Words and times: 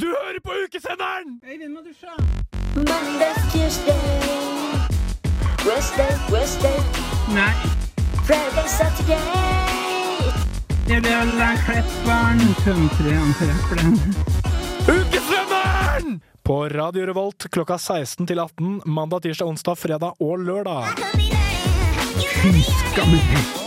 Du 0.00 0.06
hører 0.06 0.40
på 0.44 0.52
ukesenderen! 0.64 1.40
Øyvind 1.44 1.72
må 1.74 1.80
dusje. 1.86 2.12
Monday, 2.76 3.34
Tuesday, 3.52 4.00
Wednesday, 5.66 6.12
Wednesday, 6.32 6.78
Nei, 7.34 7.54
Friday, 8.26 8.66
Saturday. 8.78 10.30
det 10.88 11.00
blir 11.02 11.16
alle 11.20 11.50
Klepperen. 11.66 12.40
Jeg. 13.40 13.96
Ukesenderen! 14.88 16.20
På 16.44 16.68
Radio 16.68 17.06
Revolt 17.06 17.46
klokka 17.52 17.78
16 17.78 18.26
til 18.26 18.38
18 18.38 18.80
mandag, 18.86 19.22
tirsdag, 19.22 19.46
onsdag, 19.46 19.78
fredag 19.78 20.12
og 20.20 20.38
lørdag. 20.38 20.84
Skammelig. 22.92 23.59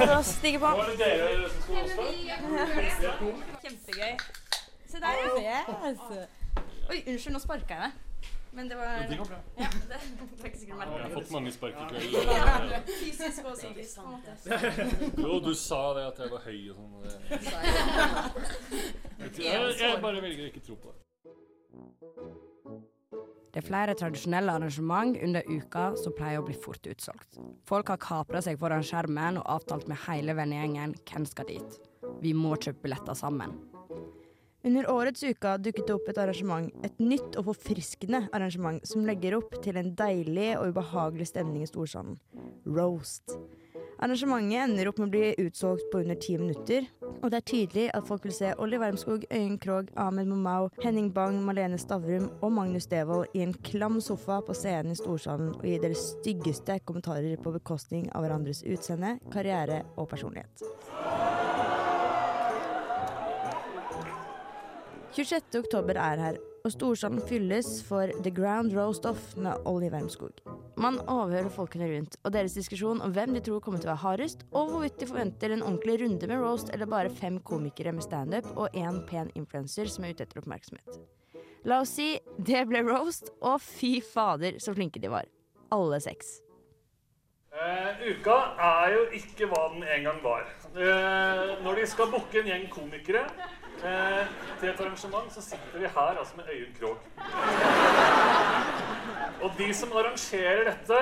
For 0.00 0.14
å 0.16 0.20
stige 0.26 0.60
på. 0.62 0.68
det 0.90 0.98
dere 1.00 1.48
som 1.52 1.60
skal 1.64 1.74
hoste? 1.80 3.32
Kjempegøy. 3.64 4.14
Se 4.90 5.00
der, 5.02 5.18
yes. 5.38 5.98
Oi, 6.90 7.02
unnskyld, 7.06 7.34
nå 7.36 7.40
sparka 7.42 7.76
jeg 7.76 7.82
deg. 7.84 8.06
Men 8.52 8.66
det 8.70 8.76
var 8.76 9.04
Det 9.06 9.18
går 9.18 9.24
bra. 9.24 9.36
Ja, 9.60 9.68
det 9.88 9.98
var 10.40 10.46
ikke 10.48 10.58
sikkert 10.58 10.80
Jeg 10.80 11.02
har 11.02 11.12
fått 11.14 11.30
mange 11.30 11.52
spark 11.54 11.74
i 11.74 11.84
kveld. 11.92 12.74
Fysisk 13.02 13.44
og 13.46 13.54
psykisk. 13.60 13.98
Jo, 15.26 15.38
du 15.44 15.54
sa 15.54 15.82
det 15.98 16.06
at 16.08 16.18
jeg 16.24 16.32
var 16.32 16.42
høy 16.48 16.70
og 16.72 16.80
sånn. 16.80 16.92
Jeg, 19.20 19.78
jeg 19.78 20.02
bare 20.02 20.24
velger 20.24 20.48
å 20.48 20.50
ikke 20.50 20.64
tro 20.66 20.80
på 20.80 20.90
det. 20.90 21.09
Det 23.60 23.66
er 23.66 23.72
flere 23.74 23.92
tradisjonelle 23.92 24.52
arrangement 24.56 25.18
under 25.20 25.44
uka 25.44 25.90
som 26.00 26.14
pleier 26.16 26.40
å 26.40 26.44
bli 26.46 26.54
fort 26.56 26.86
utsolgt. 26.88 27.36
Folk 27.68 27.90
har 27.92 27.98
kapra 28.00 28.40
seg 28.40 28.56
foran 28.56 28.80
skjermen 28.80 29.36
og 29.36 29.50
avtalt 29.52 29.84
med 29.90 30.00
hele 30.06 30.32
vennegjengen 30.38 30.94
hvem 31.10 31.26
skal 31.28 31.44
dit. 31.50 31.76
Vi 32.24 32.32
må 32.32 32.54
kjøpe 32.56 32.86
billetter 32.86 33.18
sammen. 33.20 33.52
Under 34.64 34.88
årets 34.88 35.26
uka 35.28 35.58
dukket 35.60 35.90
det 35.90 35.92
opp 35.98 36.08
et 36.08 36.22
arrangement, 36.24 36.72
et 36.88 37.04
nytt 37.04 37.36
og 37.36 37.50
forfriskende 37.50 38.22
arrangement 38.32 38.80
som 38.88 39.04
legger 39.04 39.36
opp 39.36 39.52
til 39.60 39.76
en 39.76 39.92
deilig 39.92 40.54
og 40.56 40.72
ubehagelig 40.72 41.28
stemning 41.34 41.66
i 41.66 41.68
storsalen. 41.68 42.16
Roast. 42.64 43.36
Arrangementet 44.00 44.62
ender 44.64 44.88
opp 44.88 44.96
med 44.96 45.10
å 45.10 45.12
bli 45.12 45.44
utsolgt 45.44 45.90
på 45.92 46.00
under 46.00 46.16
ti 46.16 46.32
minutter, 46.40 46.86
og 47.20 47.26
det 47.28 47.36
er 47.36 47.44
tydelig 47.50 47.82
at 47.92 48.06
folk 48.08 48.24
vil 48.24 48.32
se 48.32 48.54
Olli 48.56 48.78
Wermskog, 48.80 49.26
Øyunn 49.28 49.58
Krogh, 49.60 49.90
Ahmed 50.00 50.30
Momau, 50.30 50.70
Henning 50.80 51.10
Bang, 51.12 51.36
Malene 51.44 51.76
Stavrum 51.76 52.30
og 52.40 52.54
Magnus 52.56 52.88
Devold 52.88 53.36
i 53.36 53.44
en 53.44 53.52
klam 53.66 54.00
sofa 54.00 54.38
på 54.46 54.56
scenen 54.56 54.94
i 54.94 54.96
storsalen 54.96 55.52
og 55.52 55.66
gi 55.68 55.76
deres 55.82 56.06
styggeste 56.14 56.78
kommentarer 56.88 57.36
på 57.44 57.52
bekostning 57.58 58.08
av 58.14 58.24
hverandres 58.24 58.64
utseende, 58.64 59.18
karriere 59.34 59.82
og 60.00 60.08
personlighet. 60.08 60.64
26. 65.12 65.60
oktober 65.60 66.00
er 66.00 66.24
her, 66.24 66.40
og 66.64 66.72
storsalen 66.74 67.22
fylles 67.28 67.68
for 67.86 68.10
The 68.24 68.32
Ground 68.34 68.74
Roast 68.76 69.06
Off 69.08 69.36
med 69.36 69.66
Olli 69.68 69.88
Wermskog. 69.92 70.42
Man 70.80 70.98
overhører 71.06 71.50
folkene 71.52 71.88
rundt, 71.92 72.16
og 72.24 72.34
deres 72.34 72.56
diskusjon 72.56 73.00
om 73.04 73.14
hvem 73.16 73.34
de 73.36 73.42
tror 73.44 73.62
kommer 73.64 73.80
til 73.80 73.90
å 73.90 73.94
være 73.94 74.04
hardest, 74.04 74.44
og 74.52 74.72
hvorvidt 74.72 75.00
de 75.00 75.08
forventer 75.10 75.54
en 75.54 75.64
ordentlig 75.64 76.00
runde 76.02 76.28
med 76.30 76.42
roast 76.42 76.72
eller 76.74 76.90
bare 76.90 77.12
fem 77.22 77.40
komikere 77.44 77.94
med 77.96 78.06
standup 78.06 78.50
og 78.56 78.76
én 78.76 79.00
pen 79.08 79.32
influenser 79.34 79.90
som 79.92 80.04
er 80.04 80.14
ute 80.14 80.26
etter 80.26 80.42
oppmerksomhet. 80.42 81.00
La 81.68 81.82
oss 81.84 81.96
si 81.98 82.14
det 82.38 82.62
ble 82.68 82.84
roast, 82.86 83.32
og 83.40 83.60
fy 83.64 83.98
fader 84.04 84.60
så 84.62 84.76
flinke 84.76 85.00
de 85.02 85.12
var. 85.12 85.28
Alle 85.72 86.00
seks. 86.02 86.38
Uh, 87.50 87.98
uka 88.06 88.36
er 88.62 88.94
jo 88.94 89.00
ikke 89.18 89.48
hva 89.50 89.64
den 89.72 89.82
en 89.82 90.04
gang 90.06 90.20
var. 90.22 90.44
Uh, 90.70 91.58
når 91.64 91.80
de 91.80 91.88
skal 91.90 92.12
booke 92.12 92.40
en 92.40 92.48
gjeng 92.48 92.68
komikere 92.72 93.24
eh, 93.84 94.26
til 94.60 94.68
et 94.68 94.80
arrangement, 94.80 95.32
så 95.34 95.42
sitter 95.42 95.78
vi 95.78 95.86
her 95.96 96.18
altså 96.18 96.36
med 96.36 96.44
Øyunn 96.54 96.74
Krogh. 96.80 97.00
Og 99.40 99.50
de 99.58 99.74
som 99.74 99.92
arrangerer 99.92 100.64
dette, 100.70 101.00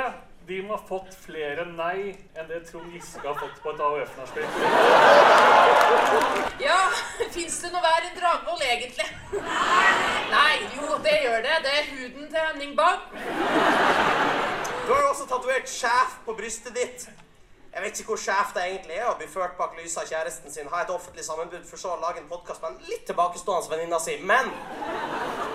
de 0.49 0.62
må 0.65 0.77
ha 0.77 0.83
fått 0.89 1.12
flere 1.27 1.66
nei 1.69 2.15
enn 2.39 2.47
det 2.49 2.62
Trond 2.71 2.89
Giske 2.94 3.21
har 3.21 3.37
fått 3.37 3.59
på 3.61 3.75
et 3.75 3.81
AUF-nachspiel. 3.84 4.47
Ja, 6.62 6.78
fins 7.34 7.59
det 7.61 7.72
noe 7.75 7.84
verre 7.84 8.09
enn 8.09 8.16
Dragvoll, 8.16 8.62
egentlig? 8.71 9.09
Nei, 10.33 10.55
jo, 10.78 10.97
det 11.05 11.16
gjør 11.27 11.45
det. 11.45 11.56
Det 11.66 11.72
er 11.75 11.91
huden 11.93 12.25
til 12.33 12.41
Henning 12.41 12.72
Bang. 12.78 13.00
Du 14.87 14.95
har 14.95 15.03
jo 15.05 15.10
også 15.10 15.28
tatovert 15.28 15.69
sjef 15.69 16.16
på 16.25 16.33
brystet 16.39 16.72
ditt. 16.81 17.10
Jeg 17.78 17.84
vet 17.84 17.99
ikke 18.03 18.11
hvor 18.11 18.19
sjef 18.19 18.49
det 18.56 18.62
egentlig 18.66 18.97
er 18.99 19.06
å 19.06 19.12
bli 19.15 19.27
ført 19.31 19.53
bak 19.55 19.77
lyset 19.78 20.00
av 20.00 20.09
kjæresten 20.11 20.50
sin, 20.50 20.66
ha 20.66 20.81
et 20.83 20.89
offentlig 20.91 21.22
sammenbrudd, 21.22 21.62
for 21.62 21.78
så 21.78 21.93
å 21.94 21.99
lage 22.03 22.19
en 22.19 22.25
podkast 22.27 22.59
med 22.65 22.72
en 22.72 22.89
litt 22.91 23.05
tilbakestående 23.06 23.71
venninna 23.71 24.00
si. 24.03 24.16
Men 24.27 24.49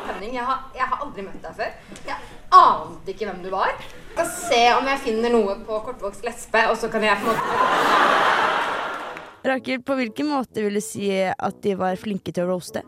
Henning, 0.08 0.38
jeg 0.38 0.46
har, 0.48 0.62
jeg 0.72 0.88
har 0.88 1.04
aldri 1.04 1.26
møtt 1.26 1.44
deg 1.44 1.58
før. 1.58 1.74
Jeg 2.08 2.16
ante 2.56 3.12
ikke 3.12 3.28
hvem 3.28 3.42
du 3.44 3.50
var. 3.52 3.76
Jeg 3.76 4.14
skal 4.14 4.30
se 4.38 4.62
om 4.78 4.88
jeg 4.88 5.02
finner 5.10 5.36
noe 5.36 5.58
på 5.68 5.82
kortvokst 5.90 6.24
lesbe, 6.24 6.62
og 6.72 6.80
så 6.80 6.88
kan 6.94 7.04
jeg 7.04 7.20
på 7.26 7.34
en 7.34 7.44
måte 7.44 7.52
Rakel, 9.52 9.84
på 9.84 10.00
hvilken 10.00 10.32
måte 10.32 10.64
vil 10.64 10.80
du 10.80 10.84
si 10.86 11.12
at 11.20 11.60
de 11.68 11.76
var 11.76 12.00
flinke 12.00 12.32
til 12.32 12.46
å 12.46 12.54
roaste? 12.54 12.86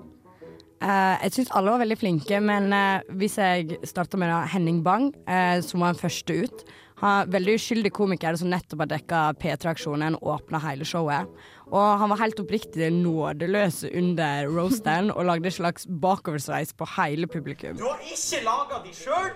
Uh, 0.80 1.20
jeg 1.26 1.36
syns 1.42 1.52
alle 1.60 1.76
var 1.76 1.84
veldig 1.84 2.00
flinke, 2.00 2.40
men 2.40 2.72
uh, 2.72 3.04
hvis 3.20 3.36
jeg 3.44 3.84
starter 3.84 4.16
med 4.22 4.32
da, 4.32 4.46
Henning 4.56 4.80
Bang, 4.86 5.12
uh, 5.28 5.60
som 5.60 5.84
var 5.84 5.92
den 5.92 6.04
første 6.06 6.40
ut 6.46 6.68
han 7.02 7.32
Veldig 7.32 7.58
uskyldig 7.60 7.92
komiker 7.94 8.38
som 8.40 8.50
nettopp 8.52 8.86
har 8.86 8.92
dekka 8.94 9.22
P3-aksjonen 9.42 10.16
og 10.22 10.30
åpna 10.38 10.62
hele 10.64 10.88
showet. 10.88 11.32
Og 11.68 11.88
han 12.00 12.12
var 12.12 12.22
helt 12.22 12.40
oppriktig 12.40 12.92
nådeløs 12.94 13.82
under 13.90 14.48
roasten 14.48 15.12
og 15.12 15.26
lagde 15.28 15.52
en 15.52 15.58
slags 15.58 15.90
bakoversveis 15.90 16.72
på 16.78 16.88
hele 16.96 17.28
publikum. 17.28 17.76
du 17.78 17.84
har 17.84 18.00
ikke 18.06 18.44
laga 18.46 18.80
de 18.86 18.94
sjøl. 18.96 19.34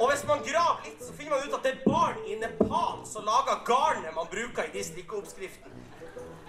Og 0.00 0.10
hvis 0.10 0.24
man 0.26 0.40
graver 0.42 0.88
litt, 0.88 1.02
så 1.04 1.12
finner 1.14 1.36
man 1.36 1.46
ut 1.46 1.54
at 1.54 1.66
det 1.66 1.72
er 1.72 1.82
barn 1.84 2.16
i 2.26 2.36
Nepal 2.40 3.02
som 3.06 3.24
lager 3.28 3.60
garnet 3.68 4.14
man 4.16 4.26
bruker 4.32 4.66
i 4.66 4.72
de 4.74 4.84
strikkeoppskriftene. 4.88 5.82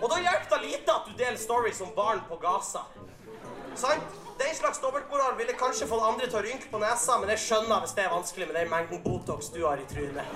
Og 0.02 0.10
da 0.10 0.20
hjelper 0.24 0.60
det 0.60 0.72
lite 0.72 0.96
at 0.96 1.08
du 1.08 1.14
deler 1.20 1.38
stories 1.38 1.82
om 1.86 1.92
barn 1.96 2.24
på 2.28 2.40
Gaza. 2.42 2.82
Sant? 3.76 4.23
Den 4.44 4.56
slags 4.56 4.82
dobbeltmoral 4.82 5.38
ville 5.38 5.54
kanskje 5.54 5.88
fått 5.88 6.04
andre 6.04 6.28
til 6.28 6.42
å 6.42 6.44
rynke 6.44 6.68
på 6.72 6.80
nesa, 6.82 7.16
men 7.22 7.32
jeg 7.32 7.44
skjønner 7.46 7.80
hvis 7.84 7.96
det 7.96 8.04
er 8.04 8.12
vanskelig 8.12 8.50
med 8.50 8.58
den 8.60 8.72
mengden 8.74 9.00
Botox 9.06 9.48
du 9.56 9.62
har 9.64 9.80
i 9.80 9.86
trynet. 9.88 10.28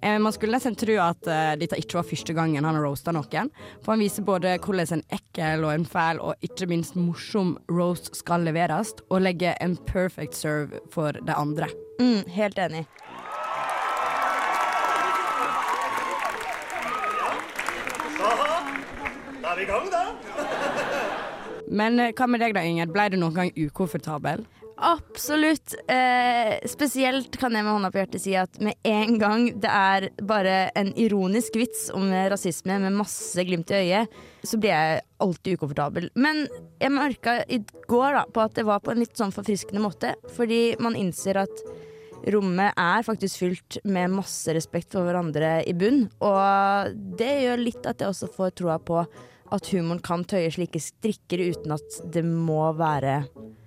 Eh, 0.00 0.18
man 0.18 0.32
skulle 0.32 0.54
nesten 0.54 0.76
tro 0.78 0.94
at 1.02 1.26
uh, 1.26 1.56
dette 1.58 1.78
ikke 1.80 1.98
var 1.98 2.06
første 2.06 2.36
gangen 2.36 2.64
han 2.68 2.78
har 2.78 2.84
roasta 2.84 3.14
noen. 3.16 3.50
For 3.82 3.96
han 3.96 4.04
viser 4.04 4.26
både 4.26 4.54
hvordan 4.62 5.00
en 5.00 5.04
ekkel 5.18 5.66
og 5.66 5.72
en 5.74 5.88
fæl 5.88 6.22
og 6.22 6.46
ikke 6.46 6.68
minst 6.70 6.94
morsom 6.94 7.56
roast 7.72 8.12
skal 8.14 8.46
leveres, 8.46 8.94
og 9.10 9.24
legger 9.26 9.58
en 9.64 9.74
perfect 9.90 10.38
serve 10.38 10.84
for 10.94 11.18
de 11.18 11.34
andre. 11.34 11.66
Mm, 11.98 12.22
helt 12.36 12.62
enig. 12.62 12.86
Aha, 18.26 18.52
da 19.42 19.45
er 19.56 19.62
vi 19.62 19.64
i 19.64 19.70
gang, 19.70 19.88
da. 19.90 20.04
Men 21.66 21.98
eh, 22.00 22.12
hva 22.16 22.28
med 22.28 22.42
deg 22.44 22.54
da, 22.56 22.62
Ingrid? 22.62 22.92
Ble 22.94 23.08
du 23.12 23.18
noen 23.20 23.34
gang 23.36 23.50
ukomfortabel? 23.56 24.44
Absolutt. 24.76 25.72
Eh, 25.88 26.58
spesielt 26.68 27.38
kan 27.40 27.54
jeg 27.56 27.64
med 27.64 27.72
hånda 27.72 27.90
på 27.92 28.02
hjertet 28.02 28.22
si 28.22 28.34
at 28.36 28.58
med 28.60 28.76
en 28.84 29.16
gang 29.20 29.46
det 29.56 29.70
er 29.72 30.08
bare 30.28 30.56
en 30.76 30.92
ironisk 31.00 31.56
vits 31.56 31.86
om 31.96 32.10
rasisme 32.12 32.76
med 32.82 32.98
masse 32.98 33.46
glimt 33.48 33.72
i 33.72 33.80
øyet, 33.80 34.18
så 34.44 34.60
blir 34.60 34.74
jeg 34.74 35.00
alltid 35.24 35.56
ukomfortabel. 35.56 36.10
Men 36.14 36.44
jeg 36.82 36.92
merka 36.92 37.38
i 37.48 37.62
går 37.88 38.20
da, 38.20 38.26
på 38.28 38.44
at 38.44 38.58
det 38.58 38.66
var 38.68 38.84
på 38.84 38.92
en 38.92 39.00
litt 39.00 39.16
sånn 39.16 39.34
forfriskende 39.34 39.82
måte, 39.82 40.12
fordi 40.36 40.76
man 40.84 40.98
innser 40.98 41.40
at 41.46 41.64
rommet 42.32 42.76
er 42.76 43.06
faktisk 43.06 43.40
fylt 43.40 43.78
med 43.88 44.12
masse 44.12 44.52
respekt 44.54 44.92
for 44.92 45.06
hverandre 45.06 45.60
i 45.64 45.72
bunn, 45.76 46.04
og 46.24 46.92
det 47.16 47.32
gjør 47.46 47.64
litt 47.64 47.88
at 47.88 48.02
jeg 48.02 48.12
også 48.12 48.28
får 48.36 48.54
troa 48.60 48.76
på 48.82 49.04
at 49.52 49.70
humoren 49.72 50.02
kan 50.04 50.24
tøye 50.28 50.50
slike 50.52 50.80
strikker 50.82 51.42
uten 51.52 51.74
at 51.76 52.00
det 52.12 52.24
må 52.26 52.70
være 52.76 53.20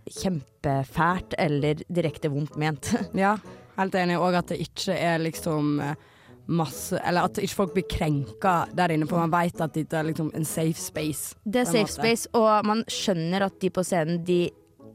kjempefælt 0.09 1.35
eller 1.39 1.83
direkte 1.87 2.31
vondt 2.33 2.57
ment. 2.59 2.93
Ja, 3.23 3.35
helt 3.77 3.95
enig. 3.95 4.17
Og 4.19 4.37
at 4.37 4.51
det 4.51 4.59
ikke 4.65 4.95
er 4.95 5.21
liksom 5.21 5.79
eh, 5.83 6.07
masse 6.49 6.97
Eller 7.05 7.27
at 7.27 7.37
ikke 7.37 7.55
folk 7.59 7.73
blir 7.75 7.85
krenka 7.89 8.53
der 8.73 8.95
inne, 8.95 9.07
for 9.09 9.21
man 9.21 9.33
vet 9.33 9.61
at 9.61 9.75
dette 9.75 9.97
er 9.97 10.07
liksom 10.07 10.31
en 10.35 10.47
safe 10.47 10.79
space. 10.81 11.35
Det 11.45 11.61
er 11.63 11.69
safe 11.69 11.93
space, 11.93 12.29
og 12.33 12.65
man 12.65 12.81
skjønner 12.89 13.45
at 13.45 13.59
de 13.61 13.69
på 13.73 13.85
scenen 13.85 14.23
de 14.25 14.47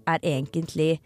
er 0.04 0.18
egentlig 0.26 0.98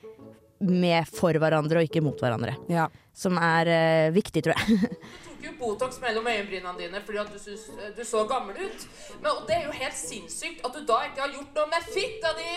med 0.65 1.07
for 1.13 1.37
hverandre 1.39 1.79
og 1.79 1.87
ikke 1.87 2.03
mot 2.03 2.19
hverandre. 2.19 2.57
Ja. 2.73 2.89
Som 3.15 3.37
er 3.39 3.69
uh, 3.71 4.15
viktig, 4.15 4.43
tror 4.47 4.57
jeg. 4.57 4.89
tok 5.39 5.47
jo 5.47 5.53
Botox 5.59 6.01
mellom 6.03 6.27
øyenbrynene 6.27 6.79
dine 6.79 7.01
fordi 7.05 7.19
at 7.23 7.31
du 7.33 7.39
syntes 7.39 7.69
eh, 7.79 7.91
du 7.97 8.05
så 8.05 8.25
gammel 8.29 8.57
ut. 8.59 8.87
Men 9.23 9.31
og 9.33 9.45
det 9.49 9.57
er 9.57 9.67
jo 9.67 9.75
helt 9.77 9.99
sinnssykt 9.99 10.65
at 10.67 10.75
du 10.75 10.81
da 10.87 10.99
ikke 11.07 11.23
har 11.23 11.35
gjort 11.35 11.59
noe 11.59 11.69
med 11.71 11.91
fitta 11.95 12.33
di! 12.39 12.55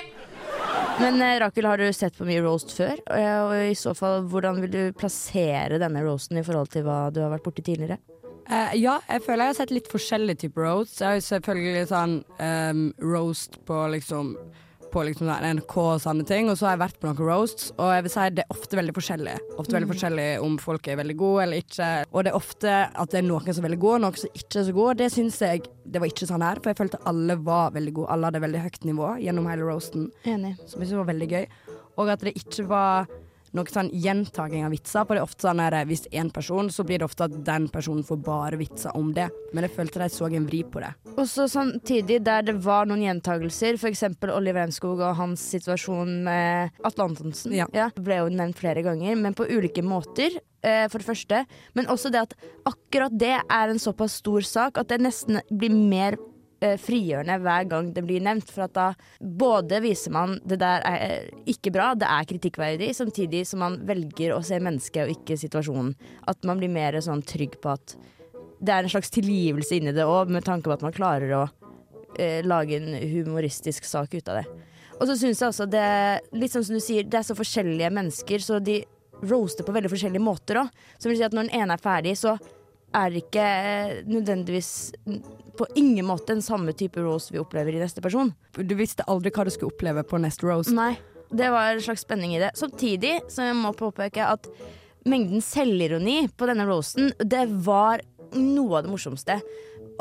Men 1.01 1.21
eh, 1.21 1.37
Rakel, 1.43 1.67
har 1.69 1.77
du 1.77 1.91
sett 1.93 2.17
på 2.17 2.25
mye 2.25 2.41
roast 2.41 2.73
før? 2.73 2.97
Eh, 3.13 3.37
Og 3.41 3.53
i 3.71 3.75
så 3.77 3.93
fall, 3.97 4.25
hvordan 4.31 4.61
vil 4.63 4.73
du 4.73 4.81
plassere 4.97 5.79
denne 5.81 6.01
roasten 6.05 6.41
i 6.41 6.45
forhold 6.45 6.71
til 6.73 6.85
hva 6.87 7.03
du 7.13 7.21
har 7.23 7.31
vært 7.33 7.45
borti 7.45 7.65
tidligere? 7.65 7.99
Uh, 8.51 8.73
ja, 8.75 8.97
jeg 9.07 9.21
føler 9.23 9.45
jeg 9.45 9.53
har 9.53 9.59
sett 9.61 9.71
litt 9.71 9.87
forskjellige 9.91 10.41
typer 10.41 10.65
roast. 10.65 10.97
Jeg 10.99 11.07
har 11.07 11.19
jo 11.19 11.27
selvfølgelig 11.27 11.85
sånn 11.91 12.15
um, 12.41 12.81
roast 13.13 13.61
på 13.67 13.77
liksom 13.93 14.33
på 14.91 15.03
liksom 15.07 15.27
sånn 15.29 15.45
NRK 15.57 15.75
og 15.81 16.01
sånne 16.03 16.25
ting, 16.27 16.49
og 16.51 16.57
så 16.59 16.67
har 16.67 16.75
jeg 16.75 16.81
vært 16.83 16.99
på 17.01 17.07
noen 17.09 17.21
roasts, 17.27 17.71
og 17.77 17.91
jeg 17.95 18.03
vil 18.05 18.13
si 18.13 18.25
det 18.37 18.43
er 18.45 18.53
ofte 18.55 18.77
veldig 18.79 18.95
forskjellig. 18.97 19.35
Ofte 19.57 19.75
veldig 19.77 19.87
Mm. 19.89 19.93
forskjellig 19.93 20.27
om 20.43 20.57
folk 20.61 20.87
er 20.87 20.99
veldig 21.01 21.17
gode 21.17 21.43
eller 21.43 21.57
ikke, 21.63 21.89
og 22.13 22.23
det 22.23 22.31
er 22.33 22.37
ofte 22.37 22.75
at 22.95 23.09
det 23.11 23.19
er 23.23 23.27
noen 23.27 23.53
som 23.53 23.63
er 23.63 23.69
veldig 23.69 23.79
gode, 23.79 23.95
og 23.95 24.01
noen 24.01 24.17
som 24.17 24.29
ikke 24.35 24.59
er 24.59 24.67
så 24.69 24.73
gode. 24.73 24.97
Det 24.97 25.11
syns 25.11 25.39
jeg 25.39 25.63
det 25.85 25.99
var 26.01 26.07
ikke 26.07 26.27
sånn 26.27 26.41
her, 26.43 26.55
for 26.61 26.69
jeg 26.73 26.77
følte 26.77 27.01
alle 27.05 27.35
var 27.37 27.71
veldig 27.71 27.93
gode. 27.93 28.09
Alle 28.11 28.25
hadde 28.29 28.41
veldig 28.43 28.61
høyt 28.61 28.79
nivå 28.85 29.09
gjennom 29.23 29.47
hele 29.49 29.63
roasten, 29.67 30.11
Enig. 30.25 30.55
som 30.67 30.79
jeg 30.81 30.89
syntes 30.89 31.05
var 31.05 31.13
veldig 31.13 31.29
gøy. 31.29 31.45
Og 31.97 32.09
at 32.09 32.19
det 32.19 32.35
ikke 32.35 32.67
var 32.67 33.07
noe 33.57 33.67
sånn 33.71 33.89
gjentaking 33.91 34.63
av 34.65 34.71
vitser, 34.71 35.05
for 35.05 35.15
det 35.17 35.21
er 35.21 35.27
ofte 35.27 35.47
sånn 35.47 35.59
her, 35.63 35.75
hvis 35.89 36.05
én 36.15 36.29
person, 36.33 36.69
så 36.71 36.85
blir 36.87 37.01
det 37.01 37.07
ofte 37.09 37.25
at 37.27 37.35
den 37.47 37.67
personen 37.71 38.03
får 38.07 38.21
bare 38.23 38.59
vitser 38.59 38.95
om 38.97 39.11
det. 39.15 39.29
Men 39.53 39.67
jeg 39.67 39.75
følte 39.75 39.99
de 40.03 40.09
så 40.13 40.29
en 40.31 40.47
vri 40.47 40.61
på 40.63 40.79
det. 40.83 40.93
Og 41.17 41.25
så 41.27 41.47
samtidig 41.51 42.21
der 42.23 42.45
det 42.47 42.55
var 42.63 42.87
noen 42.89 43.03
gjentagelser, 43.03 43.75
f.eks. 43.79 44.05
Oliver 44.31 44.63
Enskog 44.63 45.01
og 45.03 45.17
hans 45.19 45.43
situasjon 45.51 46.21
med 46.23 46.71
Atle 46.87 47.09
Antonsen. 47.09 47.53
Ja. 47.57 47.67
ble 47.99 48.21
jo 48.21 48.31
nevnt 48.31 48.59
flere 48.61 48.83
ganger, 48.85 49.15
men 49.19 49.35
på 49.37 49.47
ulike 49.49 49.83
måter. 49.83 50.39
eh, 50.63 50.87
For 50.87 50.99
det 50.99 51.07
første. 51.07 51.45
Men 51.73 51.87
også 51.87 52.11
det 52.13 52.21
at 52.21 52.35
akkurat 52.69 53.11
det 53.17 53.35
er 53.41 53.69
en 53.69 53.79
såpass 53.81 54.19
stor 54.21 54.41
sak 54.41 54.77
at 54.77 54.87
det 54.87 55.01
nesten 55.01 55.41
blir 55.49 55.73
mer 55.73 56.17
frigjørende 56.81 57.39
hver 57.41 57.67
gang 57.69 57.89
det 57.95 58.03
blir 58.05 58.23
nevnt. 58.23 58.51
For 58.53 58.67
at 58.67 58.75
da 58.77 58.87
både 59.19 59.81
viser 59.83 60.13
man 60.15 60.37
det 60.47 60.59
der 60.61 60.85
er 60.87 61.05
eh, 61.07 61.31
ikke 61.49 61.73
bra, 61.73 61.91
det 61.97 62.09
er 62.09 62.29
kritikkverdig, 62.29 62.91
samtidig 62.97 63.43
som 63.49 63.63
man 63.65 63.79
velger 63.87 64.35
å 64.35 64.41
se 64.45 64.59
mennesket 64.61 65.05
og 65.05 65.15
ikke 65.15 65.39
situasjonen. 65.41 65.93
At 66.29 66.45
man 66.47 66.61
blir 66.61 66.71
mer 66.71 66.99
sånn 67.01 67.23
trygg 67.25 67.59
på 67.63 67.73
at 67.73 67.95
det 68.61 68.75
er 68.75 68.85
en 68.85 68.93
slags 68.93 69.09
tilgivelse 69.13 69.79
inni 69.79 69.93
det 69.95 70.05
òg, 70.05 70.29
med 70.29 70.45
tanke 70.45 70.69
på 70.69 70.75
at 70.75 70.85
man 70.85 70.93
klarer 70.93 71.33
å 71.33 71.43
eh, 72.19 72.45
lage 72.45 72.77
en 72.77 72.93
humoristisk 72.93 73.87
sak 73.89 74.13
ut 74.13 74.29
av 74.29 74.41
det. 74.41 74.47
Og 75.01 75.07
så 75.09 75.17
syns 75.17 75.39
jeg 75.41 75.49
også 75.49 75.65
det 75.65 75.85
Litt 76.37 76.53
sånn 76.53 76.65
som 76.67 76.77
du 76.77 76.83
sier, 76.83 77.07
det 77.09 77.17
er 77.17 77.25
så 77.25 77.37
forskjellige 77.37 77.89
mennesker, 77.89 78.43
så 78.43 78.59
de 78.61 78.83
roaster 79.25 79.65
på 79.65 79.73
veldig 79.73 79.89
forskjellige 79.91 80.23
måter 80.23 80.61
òg. 80.61 80.81
Så 80.97 81.09
vil 81.09 81.17
si 81.17 81.25
at 81.25 81.33
når 81.33 81.49
den 81.49 81.61
ene 81.61 81.77
er 81.77 81.81
ferdig, 81.81 82.15
så 82.21 82.35
er 82.97 83.11
det 83.11 83.23
ikke 83.25 83.43
eh, 83.45 83.93
nødvendigvis 84.09 84.71
på 85.57 85.67
ingen 85.75 86.05
måte 86.07 86.33
den 86.33 86.43
samme 86.45 86.73
type 86.77 87.01
Rose 87.03 87.33
vi 87.33 87.39
opplever 87.41 87.75
i 87.75 87.81
neste 87.81 88.03
person. 88.03 88.33
Du 88.55 88.75
visste 88.79 89.05
aldri 89.11 89.33
hva 89.33 89.45
du 89.47 89.53
skulle 89.53 89.73
oppleve 89.73 90.03
på 90.07 90.19
neste 90.21 90.47
Rose? 90.47 90.73
Nei. 90.75 90.95
Det 91.31 91.47
var 91.47 91.71
en 91.71 91.81
slags 91.81 92.03
spenning 92.03 92.35
i 92.35 92.41
det. 92.41 92.51
Samtidig 92.59 93.21
som 93.31 93.47
jeg 93.47 93.55
må 93.55 93.71
påpeke 93.77 94.25
at 94.27 94.49
mengden 95.07 95.41
selvironi 95.43 96.25
på 96.37 96.49
denne 96.49 96.67
roasten, 96.67 97.13
det 97.17 97.45
var 97.65 98.03
noe 98.35 98.79
av 98.79 98.85
det 98.85 98.91
morsomste. 98.91 99.39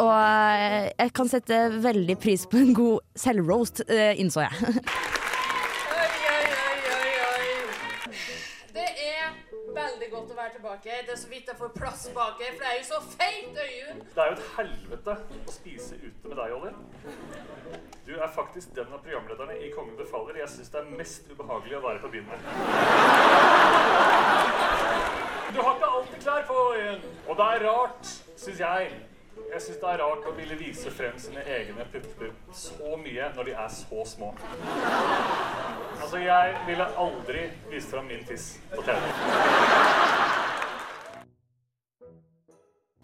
Og 0.00 0.10
eh, 0.10 0.90
jeg 0.90 1.14
kan 1.16 1.30
sette 1.30 1.62
veldig 1.82 2.18
pris 2.20 2.46
på 2.50 2.60
en 2.60 2.74
god 2.76 3.06
selvroast, 3.18 3.84
eh, 3.88 4.14
innså 4.20 4.46
jeg. 4.46 4.80
tilbake. 10.70 11.06
Det 11.06 11.12
er 11.12 11.16
så 11.16 11.28
vidt 11.28 11.48
jeg 11.48 11.56
får 11.56 11.68
plass 11.74 12.10
bak 12.14 12.34
her, 12.40 12.52
for 12.54 12.62
det 12.64 12.70
er 12.72 12.76
jo 12.78 12.84
så 12.84 13.00
feit, 13.18 13.58
Øyunn. 13.64 14.00
Det 14.14 14.22
er 14.22 14.26
jo 14.26 14.32
et 14.32 14.46
helvete 14.56 15.10
å 15.10 15.52
spise 15.52 15.94
ute 15.94 16.28
med 16.28 16.36
deg, 16.36 16.54
Olli. 16.54 16.70
Du 18.06 18.12
er 18.14 18.30
faktisk 18.34 18.74
den 18.74 18.94
av 18.94 19.02
programlederne 19.02 19.58
i 19.58 19.70
Kongen 19.74 19.96
befaler 19.98 20.40
jeg 20.42 20.48
syns 20.54 20.72
det 20.72 20.80
er 20.80 20.96
mest 20.98 21.30
ubehagelig 21.30 21.76
å 21.78 21.84
være 21.84 22.02
på 22.02 22.12
byen 22.14 22.26
med. 22.30 22.38
Du 25.50 25.58
har 25.60 25.76
ikke 25.76 25.92
alltid 25.98 26.18
klær 26.22 26.42
på, 26.46 26.58
Øyunn. 26.74 27.06
Og 27.28 27.40
det 27.40 27.46
er 27.54 27.64
rart, 27.68 28.12
syns 28.36 28.60
jeg. 28.60 28.90
Jeg 29.50 29.62
syns 29.64 29.78
det 29.82 29.88
er 29.90 29.98
rart 29.98 30.26
å 30.28 30.32
ville 30.36 30.56
vise 30.58 30.90
frem 30.94 31.16
sine 31.18 31.42
egne 31.42 31.86
pupper 31.90 32.30
så 32.54 32.96
mye 33.00 33.32
når 33.34 33.50
de 33.50 33.56
er 33.58 33.72
så 33.74 34.04
små. 34.06 34.34
Altså, 36.00 36.18
jeg 36.22 36.54
ville 36.66 36.86
aldri 36.98 37.48
vist 37.70 37.90
frem 37.90 38.06
min 38.10 38.22
tiss 38.28 38.52
på 38.74 38.82
TV. 38.86 39.99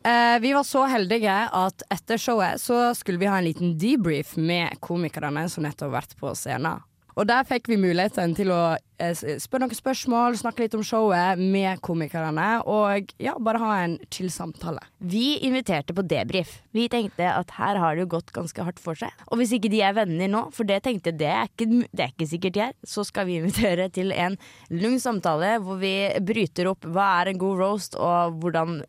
Eh, 0.07 0.41
vi 0.41 0.53
var 0.53 0.63
så 0.63 0.85
heldige 0.87 1.35
at 1.51 1.83
etter 1.91 2.21
showet 2.21 2.61
så 2.63 2.95
skulle 2.95 3.19
vi 3.19 3.27
ha 3.27 3.39
en 3.41 3.45
liten 3.49 3.73
debrief 3.79 4.37
med 4.39 4.79
komikerne 4.81 5.49
som 5.51 5.67
nettopp 5.67 5.89
har 5.89 5.97
vært 5.97 6.15
på 6.21 6.31
scenen. 6.39 6.85
Og 7.17 7.25
der 7.25 7.47
fikk 7.49 7.71
vi 7.71 7.79
muligheten 7.81 8.35
til 8.37 8.51
å 8.53 8.77
eh, 9.01 9.17
spørre 9.41 9.65
noen 9.65 9.79
spørsmål, 9.79 10.35
snakke 10.37 10.67
litt 10.67 10.75
om 10.77 10.83
showet 10.85 11.41
med 11.41 11.81
komikerne, 11.85 12.49
og 12.69 13.15
ja, 13.23 13.33
bare 13.41 13.61
ha 13.63 13.71
en 13.87 13.95
chill 14.13 14.29
samtale. 14.33 14.83
Vi 15.01 15.39
inviterte 15.49 15.97
på 15.97 16.05
debrief. 16.05 16.59
Vi 16.77 16.85
tenkte 16.93 17.31
at 17.31 17.55
her 17.57 17.81
har 17.81 17.97
det 17.97 18.05
jo 18.05 18.11
gått 18.19 18.35
ganske 18.37 18.69
hardt 18.69 18.83
for 18.85 19.01
seg. 19.01 19.17
Og 19.31 19.41
hvis 19.41 19.57
ikke 19.57 19.73
de 19.73 19.81
er 19.81 19.97
venner 19.97 20.29
nå, 20.29 20.45
for 20.53 20.69
det 20.69 20.83
tenkte 20.85 21.15
det 21.17 21.33
er 21.33 21.49
ikke, 21.49 21.71
det 21.89 22.05
er 22.05 22.13
ikke 22.13 22.29
sikkert 22.35 22.59
de 22.59 22.65
er, 22.67 22.77
så 22.85 23.07
skal 23.09 23.31
vi 23.31 23.41
invitere 23.41 23.89
til 23.97 24.13
en 24.13 24.37
lung 24.77 25.01
samtale 25.01 25.57
hvor 25.65 25.81
vi 25.81 25.97
bryter 26.21 26.69
opp 26.69 26.85
hva 26.85 27.15
er 27.23 27.33
en 27.33 27.41
god 27.41 27.65
roast, 27.65 27.97
og 27.97 28.37
hvordan 28.43 28.83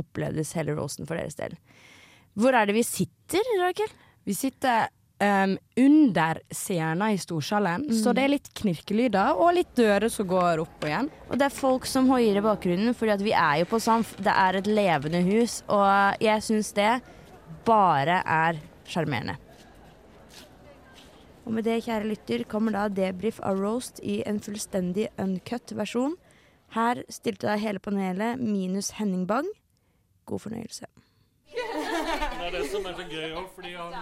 opplevdes 0.00 0.56
hele 0.56 0.80
roasten 0.80 1.04
for 1.04 1.20
deres 1.20 1.36
del. 1.36 1.60
Hvor 2.40 2.56
er 2.56 2.68
det 2.68 2.80
vi 2.80 2.88
sitter, 2.88 3.56
Rakel? 3.60 3.92
Vi 4.24 4.34
sitter 4.34 4.88
em, 5.22 5.56
under 5.76 6.40
scenen 6.50 7.14
i 7.14 7.18
storsalen, 7.20 7.86
så 7.94 8.12
det 8.16 8.24
er 8.24 8.32
litt 8.34 8.50
knirkelyder 8.58 9.40
og 9.40 9.54
litt 9.56 9.72
dører 9.78 10.08
som 10.12 10.28
går 10.28 10.62
opp 10.64 10.84
og 10.84 10.90
igjen. 10.90 11.10
Og 11.30 11.38
det 11.38 11.48
er 11.48 11.56
folk 11.56 11.88
som 11.88 12.10
hoier 12.12 12.38
i 12.38 12.44
bakgrunnen, 12.44 12.94
fordi 12.96 13.30
vi 13.30 13.34
er 13.36 13.62
jo 13.62 13.70
på 13.72 13.80
Samf. 13.82 14.14
Det 14.20 14.32
er 14.32 14.60
et 14.60 14.70
levende 14.70 15.22
hus, 15.26 15.62
og 15.68 16.22
jeg 16.22 16.44
syns 16.46 16.72
det 16.76 16.92
bare 17.66 18.22
er 18.22 18.62
sjarmerende. 18.86 19.38
Og 21.46 21.54
med 21.54 21.66
det, 21.68 21.84
kjære 21.86 22.08
lytter, 22.10 22.42
kommer 22.50 22.74
da 22.74 22.88
debrief 22.90 23.38
av 23.46 23.60
roast 23.62 24.00
i 24.02 24.18
en 24.26 24.40
fullstendig 24.42 25.06
uncut 25.22 25.76
versjon. 25.78 26.16
Her 26.74 27.04
stilte 27.06 27.46
da 27.46 27.54
hele 27.62 27.78
panelet 27.78 28.42
minus 28.42 28.96
Henning 28.98 29.28
Bang. 29.30 29.46
God 30.26 30.42
fornøyelse. 30.42 30.90
Det 32.46 32.54
er 32.54 32.62
det 32.62 32.66
som 32.70 32.84
er 32.86 32.92
så 32.94 33.04
gøy 33.10 33.32
òg, 33.40 33.46
fordi 33.54 33.72
han 33.74 33.94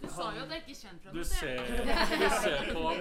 Du 0.00 0.06
sa 0.14 0.26
jo 0.36 0.42
at 0.44 0.50
jeg 0.54 0.60
ikke 0.62 0.76
kjente 0.80 1.08
ham. 1.08 1.14
Du 1.16 1.24
ser, 1.24 1.58
du 2.20 2.28
ser 2.42 2.60
på 2.74 2.82
ham 2.90 3.00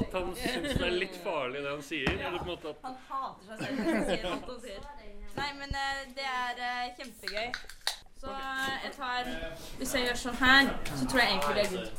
at 0.00 0.12
han 0.18 0.28
syns 0.42 0.74
det 0.76 0.86
er 0.86 0.96
litt 1.00 1.16
farlig 1.24 1.62
det 1.64 1.70
han 1.72 1.82
sier. 1.82 2.10
Eller 2.12 2.38
på 2.38 2.44
en 2.44 2.50
måte 2.52 2.68
at 2.74 2.84
Han 2.84 2.96
hater 3.08 3.44
seg 3.48 3.56
selv. 3.64 3.78
når 3.80 3.94
han 3.94 4.04
sier 4.10 4.26
alt 4.32 4.46
han 4.52 4.60
sier. 4.66 4.82
Nei, 5.36 5.48
men 5.62 5.74
eh, 5.80 6.02
det 6.18 6.28
er 6.32 6.54
eh, 6.68 6.84
kjempegøy. 7.00 7.48
Så 8.20 8.28
eh, 8.32 8.76
jeg 8.84 8.92
tar 8.96 9.32
Hvis 9.80 9.94
jeg 9.96 10.06
gjør 10.06 10.20
sånn 10.26 10.38
her, 10.42 10.70
så 10.92 11.04
tror 11.10 11.20
jeg 11.22 11.28
egentlig 11.32 11.54
det 11.56 11.64
er 11.64 11.72
good. 11.76 11.90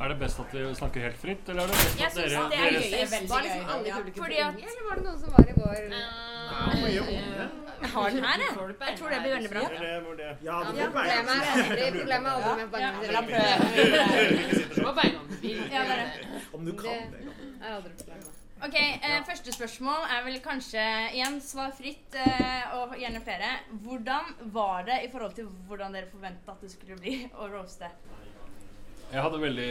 Er 0.00 0.08
det 0.12 0.18
best 0.20 0.40
at 0.40 0.52
vi 0.56 0.60
snakker 0.80 1.00
helt 1.06 1.20
fritt, 1.20 1.48
eller 1.48 1.62
er 1.62 1.66
det 1.70 1.76
best 1.80 2.00
at 2.00 2.00
dere 2.00 2.00
Jeg 2.00 2.10
syns 2.16 2.50
det 2.52 2.58
er 2.58 2.70
gøy. 2.70 2.90
gøyest. 2.96 3.28
Var 3.34 3.46
liksom 3.46 3.74
alle 3.76 3.88
publikum 4.00 4.24
Eller 4.24 4.82
var 4.88 4.94
det 4.96 5.04
noen 5.08 5.20
som 5.20 5.30
var 5.36 5.44
i 5.44 5.54
vår 5.60 5.80
Jeg 7.80 7.90
har 7.94 8.10
den 8.10 8.24
her, 8.24 8.42
jeg. 8.44 8.74
Jeg 8.88 8.98
tror 8.98 9.08
det 9.14 9.20
blir 9.22 9.34
veldig 9.34 9.50
bra. 9.50 9.62
Ja, 10.44 10.56
problemet 10.66 10.96
er 11.00 11.16
aldri, 11.20 11.86
problemet 12.00 12.28
er 12.30 12.34
aldri 12.40 12.64
med 12.64 12.70
beina 12.74 12.88
om 15.20 15.30
du 15.30 15.36
vil. 15.40 15.62
Ja. 15.72 15.82
Om 16.52 16.66
du 16.66 16.72
kan 16.76 16.90
det. 16.90 17.24
er 17.62 17.74
aldri 17.76 17.92
problemet. 18.02 18.36
Ok, 18.60 18.74
eh, 18.76 19.22
Første 19.24 19.52
spørsmål 19.56 20.02
er 20.12 20.24
vel 20.26 20.34
kanskje 20.44 20.82
igjen 21.14 21.38
svar 21.40 21.70
fritt, 21.72 22.12
eh, 22.20 22.74
og 22.76 22.92
gjerne 23.00 23.22
flere. 23.24 23.54
Hvordan 23.84 24.34
var 24.52 24.84
det 24.84 24.98
i 25.06 25.08
forhold 25.12 25.32
til 25.38 25.48
hvordan 25.68 25.96
dere 25.96 26.10
forventa 26.12 26.52
at 26.52 26.60
det 26.60 26.70
skulle 26.74 26.98
bli 27.00 27.14
å 27.32 27.48
roaste? 27.48 27.88
Jeg 29.10 29.24
hadde 29.24 29.40
veldig 29.40 29.70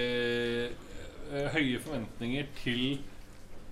eh, 0.65 1.51
høye 1.53 1.79
forventninger 1.85 2.49
til 2.63 2.81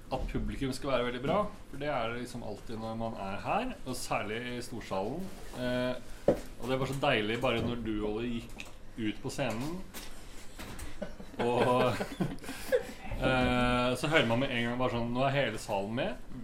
at 0.07 0.27
publikum 0.31 0.71
skal 0.75 0.93
være 0.93 1.07
veldig 1.09 1.21
bra. 1.23 1.37
For 1.69 1.81
det 1.81 1.89
er 1.91 2.11
det 2.11 2.21
liksom 2.21 2.45
alltid 2.47 2.79
når 2.79 2.99
man 2.99 3.17
er 3.23 3.39
her, 3.43 3.73
og 3.85 3.95
særlig 3.99 4.39
i 4.53 4.61
storsalen. 4.63 5.25
Eh, 5.59 6.35
og 6.61 6.69
det 6.69 6.79
var 6.79 6.89
så 6.89 6.99
deilig 7.01 7.39
bare 7.43 7.63
når 7.65 7.81
du, 7.83 7.93
Olle, 8.07 8.27
gikk 8.37 8.67
ut 8.97 9.21
på 9.23 9.33
scenen. 9.33 9.81
Og 11.43 11.93
eh, 13.27 13.91
så 13.99 14.09
hører 14.09 14.29
man 14.29 14.41
med 14.45 14.53
en 14.53 14.63
gang 14.69 14.79
bare 14.79 14.95
sånn 14.95 15.11
Nå 15.13 15.27
er 15.27 15.35
hele 15.35 15.61
salen 15.61 15.93
med. 15.99 16.39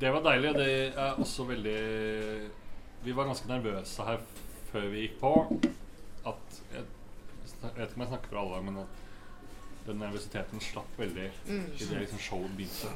Det 0.00 0.14
var 0.14 0.24
deilig. 0.24 0.54
og 0.54 0.62
Det 0.62 0.72
er 0.94 1.20
også 1.20 1.46
veldig 1.50 1.78
Vi 3.02 3.14
var 3.18 3.28
ganske 3.28 3.50
nervøse 3.50 4.06
her 4.08 4.22
før 4.70 4.88
vi 4.94 5.06
gikk 5.08 5.18
på. 5.20 5.34
At 6.30 6.60
jeg, 6.72 6.86
jeg 6.86 7.74
vet 7.76 7.88
ikke 7.88 7.98
om 7.98 8.06
jeg 8.06 8.12
snakker 8.14 8.30
for 8.30 8.44
alle, 8.46 8.62
men 8.70 8.84
at 8.86 9.01
den 9.86 9.98
nervøsiteten 10.02 10.60
slapp 10.62 10.98
veldig 10.98 11.30
Mm. 11.48 11.64
idet 11.80 12.00
liksom 12.04 12.18
showet 12.18 12.56
begynte. 12.56 12.92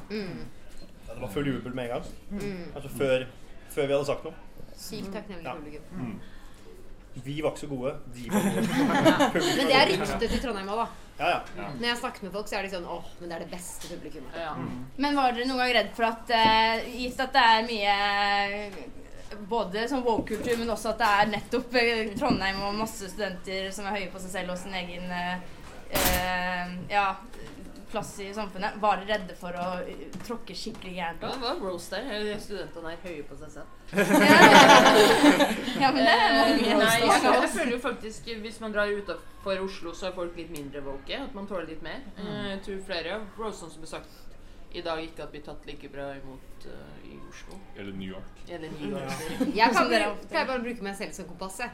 Ja, 1.07 1.13
det 1.13 1.21
var 1.21 1.29
full 1.33 1.47
jubel 1.47 1.73
med 1.75 1.89
en 1.89 1.89
gang. 1.97 2.71
Altså 2.75 2.89
før 2.89 3.25
før 3.71 3.87
vi 3.87 3.93
hadde 3.93 4.05
sagt 4.05 4.23
noe. 4.23 4.33
Sykt 4.77 5.11
takknemlig 5.13 5.43
Ja. 5.45 5.53
publikum. 5.55 6.19
Vi 7.25 7.41
var 7.41 7.51
ikke 7.51 7.59
så 7.65 7.67
gode. 7.67 7.95
De 8.13 8.29
var 8.29 8.41
gode. 8.43 9.43
Men 9.57 9.67
det 9.67 9.75
er 9.75 9.87
ryktet 9.91 10.29
til 10.29 10.39
Trondheim 10.43 10.69
òg, 10.69 10.77
da. 10.83 10.87
Ja, 11.19 11.29
ja. 11.57 11.69
Når 11.79 11.87
jeg 11.87 11.97
snakker 11.97 12.23
med 12.27 12.31
folk, 12.31 12.47
så 12.47 12.57
er 12.59 12.61
de 12.67 12.69
sånn 12.75 12.85
åh, 12.85 13.03
men 13.19 13.29
det 13.31 13.35
er 13.35 13.39
det 13.45 13.51
beste 13.55 13.87
publikummet. 13.89 14.35
Men 15.01 15.15
var 15.17 15.31
dere 15.33 15.47
noen 15.49 15.57
gang 15.63 15.73
redd 15.79 15.89
for 15.97 16.05
at 16.05 16.29
uh, 16.29 16.85
gitt 16.93 17.19
at 17.19 17.33
det 17.33 17.41
er 17.41 17.65
mye 17.71 18.71
både 19.49 19.87
sånn 19.89 20.03
woke-kultur, 20.05 20.57
men 20.61 20.69
også 20.69 20.91
at 20.93 21.01
det 21.01 21.07
er 21.17 21.31
nettopp 21.33 21.75
eh, 21.81 22.13
Trondheim 22.17 22.61
og 22.63 22.77
masse 22.79 23.09
studenter 23.11 23.71
som 23.75 23.85
er 23.89 23.97
høye 23.97 24.11
på 24.13 24.21
seg 24.23 24.31
selv 24.37 24.53
og 24.53 24.57
sin 24.61 24.73
egen 24.77 25.09
eh, 25.11 25.41
eh, 25.89 26.73
ja, 26.89 27.15
plass 27.91 28.19
i 28.19 28.33
samfunnet. 28.33 28.77
Var 28.81 29.03
redde 29.07 29.35
for 29.39 29.55
å 29.55 29.67
eh, 29.83 30.05
tråkke 30.25 30.55
skikkelig 30.57 30.93
gærent 30.97 31.23
Det 31.23 31.41
var 31.41 31.61
roast 31.63 31.95
der. 31.95 32.29
Studentene 32.43 32.93
er 32.93 33.01
høye 33.05 33.23
på 33.27 33.39
seg 33.39 33.53
selv. 33.55 33.73
Ja, 35.79 35.91
men 35.95 36.01
det 36.03 36.13
er 36.13 36.37
mange. 36.37 36.77
Nei, 36.83 36.95
jeg, 37.05 37.23
jeg 37.23 37.51
føler 37.53 37.71
jo 37.71 37.79
faktisk 37.79 38.27
Hvis 38.43 38.57
man 38.59 38.73
drar 38.75 38.91
utenfor 38.91 39.63
Oslo, 39.63 39.93
så 39.95 40.09
er 40.09 40.17
folk 40.17 40.35
litt 40.39 40.51
mindre 40.53 40.83
woke. 40.85 41.21
At 41.27 41.35
man 41.37 41.47
tåler 41.49 41.69
litt 41.71 41.83
mer. 41.85 42.03
Mm. 42.19 42.31
Jeg 42.53 42.63
tror 42.67 42.87
flere 42.91 43.19
av 43.19 43.39
roastene 43.39 43.73
som 43.73 43.85
ble 43.85 43.91
sagt 43.95 44.23
i 44.77 44.85
dag, 44.85 45.01
ikke 45.03 45.21
hadde 45.23 45.33
blitt 45.33 45.47
tatt 45.49 45.67
like 45.69 45.89
bra 45.93 46.05
imot 46.17 46.67
uh, 46.69 46.71
i 47.07 47.17
Oslo. 47.29 47.59
Eller 47.75 47.93
New 47.97 48.09
York. 48.13 48.33
Eller 48.47 48.69
New 48.77 48.89
York. 48.95 49.11
Jeg 49.55 49.67
kan 49.75 49.89
bare, 49.91 50.09
pleier 50.29 50.49
bare 50.49 50.59
å 50.61 50.65
bruke 50.65 50.81
meg 50.87 50.95
selv 50.99 51.11
som 51.17 51.29
kompass. 51.29 51.59
Jeg. 51.63 51.71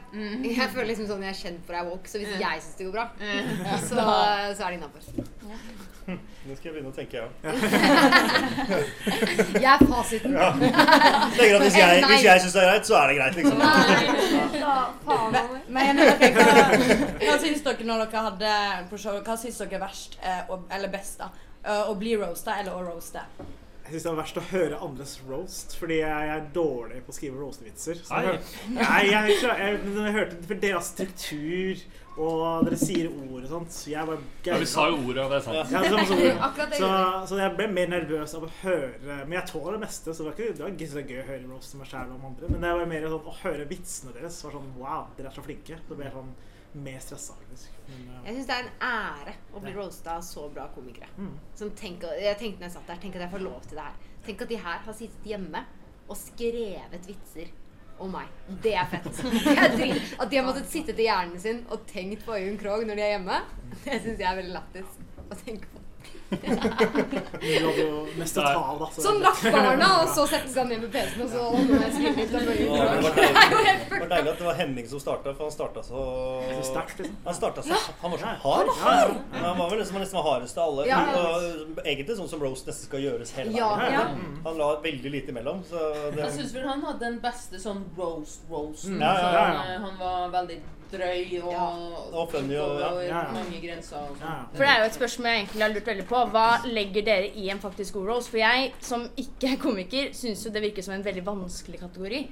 jeg 0.50 0.68
føler 0.74 0.88
liksom 0.92 1.08
sånn 1.10 1.24
jeg 1.26 1.32
er 1.34 1.40
kjent 1.40 1.62
for 1.66 1.74
å 1.80 1.82
walk, 1.92 2.04
så 2.10 2.16
hvis 2.22 2.32
jeg 2.40 2.56
syns 2.66 2.76
det 2.80 2.84
går 2.88 2.94
bra, 2.98 3.06
så, 3.88 3.96
så 3.96 4.60
er 4.60 4.68
det 4.68 4.76
innafor. 4.80 5.02
Nå 6.04 6.52
skal 6.58 6.66
jeg 6.68 6.74
begynne 6.74 6.90
å 6.90 6.96
tenke, 6.98 7.16
jeg 7.16 7.24
òg. 7.24 7.32
Jeg 9.56 9.70
er 9.70 9.80
fasiten. 9.88 10.34
Ja. 10.36 10.50
Tenker 10.52 11.54
at 11.56 11.62
hvis 11.64 11.78
jeg, 11.80 12.04
hvis 12.10 12.26
jeg 12.26 12.42
syns 12.44 12.54
det 12.56 12.60
er 12.60 12.68
greit, 12.68 12.84
så 12.90 12.94
er 12.98 13.04
det 13.08 13.14
greit, 13.16 13.34
liksom. 13.40 13.56
Men 15.72 15.94
men 15.94 16.02
hva, 16.04 16.44
hva 17.22 17.34
syns 17.40 17.64
dere 17.64 17.88
når 17.88 18.04
dere 18.04 18.26
hadde 18.28 18.52
på 18.90 19.00
show? 19.00 19.16
Hva 19.24 19.36
syns 19.40 19.58
dere 19.62 19.78
er 19.78 19.82
verst, 19.82 20.18
eh, 20.20 20.54
eller 20.76 20.92
best, 20.92 21.18
da? 21.22 21.28
Eh, 21.64 21.90
å 21.90 21.94
bli 21.96 22.16
roasta 22.20 22.58
eller 22.60 22.76
å 22.76 22.82
roaste? 22.84 23.24
Jeg 23.84 23.92
syns 23.92 24.04
det 24.06 24.10
er 24.10 24.16
verst 24.16 24.38
å 24.40 24.42
høre 24.48 24.78
andres 24.84 25.10
roast, 25.28 25.74
fordi 25.76 25.98
jeg 25.98 26.28
er 26.32 26.46
dårlig 26.54 27.02
på 27.04 27.12
å 27.12 27.16
skrive 27.16 27.36
roastevitser. 27.36 27.98
Nei. 28.08 28.22
jeg, 28.80 29.10
jeg, 29.12 29.58
jeg, 29.60 30.14
hørte 30.14 30.56
deres 30.62 30.88
struktur, 30.94 31.82
og 32.14 32.64
dere 32.64 32.78
sier 32.80 33.10
ord 33.10 33.42
og 33.42 33.50
sånt. 33.50 33.74
så 33.76 33.90
Jeg 33.92 34.08
var 34.08 34.22
Ja, 34.46 34.56
vi 34.60 34.68
sa 34.70 34.86
jo 34.88 35.02
ordet, 35.02 35.26
og 35.26 35.34
det 35.34 35.40
er 35.40 35.44
sant. 35.44 35.74
Ja, 35.74 35.82
det 35.84 35.92
ord. 35.98 36.78
Så, 36.78 36.90
så 37.28 37.40
jeg 37.42 37.54
ble 37.58 37.68
mer 37.76 37.92
nervøs 37.92 38.36
av 38.38 38.46
å 38.46 38.50
høre 38.62 39.18
Men 39.26 39.36
jeg 39.36 39.50
tåler 39.50 39.76
det 39.76 39.82
meste, 39.84 40.14
så 40.14 40.22
det 40.22 40.28
var 40.30 40.38
ikke 40.38 40.54
det 40.54 40.64
var 40.64 40.72
ikke 40.72 40.90
så 40.94 41.04
gøy 41.04 41.20
å 41.20 41.28
høre 41.28 41.44
roast 41.50 41.76
meg 41.80 41.90
sjæl 41.90 42.16
om 42.16 42.26
andre. 42.30 42.52
Men 42.54 42.64
det 42.64 42.74
var 42.78 42.92
mer 42.94 43.08
sånn 43.10 43.30
å 43.34 43.38
høre 43.42 43.68
vitsene 43.72 44.16
deres 44.16 44.40
var 44.46 44.56
sånn 44.56 44.74
Wow, 44.80 45.08
dere 45.18 45.32
er 45.32 45.36
så 45.36 45.44
flinke. 45.44 45.80
Så 45.84 45.98
ble 45.98 46.08
jeg 46.08 46.16
sånn 46.16 46.32
mer 46.74 47.00
stressa, 47.02 47.36
faktisk. 47.38 47.74
Men, 47.86 48.06
uh, 48.10 48.20
Jeg 48.26 48.36
syns 48.36 48.48
det 48.50 48.56
er 48.56 48.68
en 48.68 48.84
ære 48.88 49.34
å 49.54 49.62
bli 49.62 49.74
roasta 49.76 50.18
av 50.18 50.24
så 50.26 50.48
bra 50.52 50.68
komikere. 50.74 51.08
Som 51.58 51.72
tenk, 51.78 52.06
jeg 52.20 52.38
tenkte 52.40 52.62
når 52.62 52.70
jeg 52.70 52.76
satt 52.76 52.92
der, 52.92 53.02
tenk 53.02 53.18
at 53.18 53.26
jeg 53.26 53.34
får 53.36 53.44
lov 53.46 53.60
til 53.68 53.80
det 53.80 53.86
her. 53.88 53.98
Tenk 54.24 54.42
at 54.42 54.54
de 54.54 54.62
her 54.64 54.80
har 54.86 54.96
sittet 54.96 55.28
hjemme 55.34 55.64
og 56.08 56.16
skrevet 56.20 57.06
vitser 57.08 57.52
om 58.02 58.10
meg. 58.10 58.30
Det 58.64 58.74
er 58.74 58.88
fett. 58.90 59.22
At 60.20 60.30
de 60.30 60.36
har 60.36 60.46
måttet 60.46 60.66
sitte 60.70 60.92
til 60.96 61.06
hjernen 61.06 61.38
sin 61.40 61.62
og 61.70 61.86
tenkt 61.90 62.24
på 62.26 62.34
Øyunn 62.34 62.58
Krogh 62.60 62.82
når 62.88 62.98
de 62.98 63.04
er 63.06 63.14
hjemme, 63.14 63.38
det 63.84 64.00
syns 64.02 64.18
jeg 64.18 64.28
er 64.28 64.40
veldig 64.40 64.56
lættis 64.56 64.98
å 65.24 65.38
tenke 65.44 65.70
på. 65.70 65.83
mest 68.18 68.38
å 68.38 68.42
ta 68.42 68.54
av, 68.58 68.78
da. 68.80 68.86
så- 68.94 69.02
Sånn 69.04 69.20
barna, 69.52 69.88
og 70.02 70.08
så 70.14 70.24
sette 70.28 70.48
seg 70.50 70.66
ned 70.68 70.80
med 70.82 70.90
PC-en 70.92 71.22
og 71.22 71.30
så 71.30 71.42
må 71.54 71.80
jeg 71.80 71.92
skrive 71.94 72.16
litt 72.16 72.32
det 72.34 72.40
var 74.00 74.08
deilig, 74.08 74.24
var 74.24 74.32
at 74.32 74.38
det 74.38 74.46
var 74.48 74.54
Henning 74.58 74.88
som 74.88 75.00
starta, 75.00 75.34
for 75.34 75.44
han 75.48 75.54
starta 75.54 75.82
så 75.86 76.00
liksom. 76.48 77.06
Han 77.24 77.34
starta 77.34 77.62
så 77.62 77.74
Han 78.02 78.10
var 78.10 78.18
så 78.18 78.26
hard. 78.26 78.38
han 78.42 78.66
var 78.66 78.74
hard. 78.84 79.16
Ja, 79.32 79.38
han 79.44 79.58
var 79.58 79.70
vel 79.70 79.78
liksom, 79.78 79.98
nesten 80.00 80.18
den 80.18 80.26
hardeste 80.26 80.60
av 80.60 80.68
alle. 80.72 80.86
Ja. 80.88 81.00
Og 81.14 81.80
egentlig 81.84 82.16
sånn 82.18 82.28
som 82.30 82.42
Rose 82.42 82.66
nesten 82.68 82.88
skal 82.88 83.00
gjøres 83.04 83.32
hele 83.38 83.50
veien. 83.54 83.92
Ja. 83.94 84.04
Han 84.44 84.58
la 84.58 84.70
veldig 84.84 85.10
lite 85.12 85.28
imellom. 85.34 85.62
Så 85.68 85.78
det, 86.14 86.22
Jeg 86.24 86.32
syns 86.38 86.54
vel 86.54 86.66
han 86.68 86.82
hadde 86.84 87.00
den 87.04 87.18
beste 87.22 87.60
sånn 87.62 87.84
Rose-Rose. 87.98 88.88
Mm. 88.90 89.00
Ja, 89.00 89.12
ja, 89.14 89.32
ja. 89.32 89.44
Han, 89.50 89.68
eh, 89.70 89.80
han 89.88 89.98
var 89.98 90.28
veldig 90.40 90.60
drøy 90.92 91.40
og, 91.42 92.14
Og 92.14 92.30
funny 92.30 92.56
og- 92.56 92.80
ja. 92.80 92.90
Ja, 93.02 93.06
ja. 93.08 93.32
mange 93.32 93.60
grenser. 93.62 93.96
Og 94.10 94.16
sånn. 94.18 94.46
For 94.54 94.64
det 94.64 94.68
er 94.68 94.78
jo 94.78 94.84
et 94.90 94.94
spørsmål 94.98 95.26
jeg 95.30 95.38
egentlig 95.44 95.62
har 95.62 95.74
lurt 95.74 95.86
veldig 95.86 96.06
på. 96.08 96.24
Hva 96.30 96.48
legger 96.66 97.02
dere 97.04 97.30
i 97.36 97.48
en 97.50 97.58
faktisk 97.58 97.94
god 97.94 98.06
roast? 98.08 98.30
For 98.30 98.38
jeg, 98.38 98.72
som 98.80 99.08
ikke 99.16 99.52
er 99.52 99.56
komiker, 99.62 100.12
syns 100.12 100.44
jo 100.44 100.50
det 100.50 100.62
virker 100.62 100.82
som 100.82 100.94
en 100.94 101.04
veldig 101.04 101.24
vanskelig 101.26 101.80
kategori. 101.80 102.22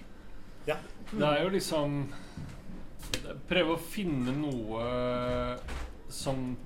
Ja. 0.67 0.77
Det 1.13 1.23
er 1.29 1.43
jo 1.43 1.49
liksom 1.51 2.13
Prøve 3.49 3.75
å 3.75 3.79
finne 3.79 4.33
noe 4.33 5.59
som 6.09 6.57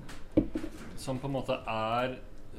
Som 0.97 1.19
på 1.19 1.27
en 1.27 1.33
måte 1.33 1.57
er 1.67 2.13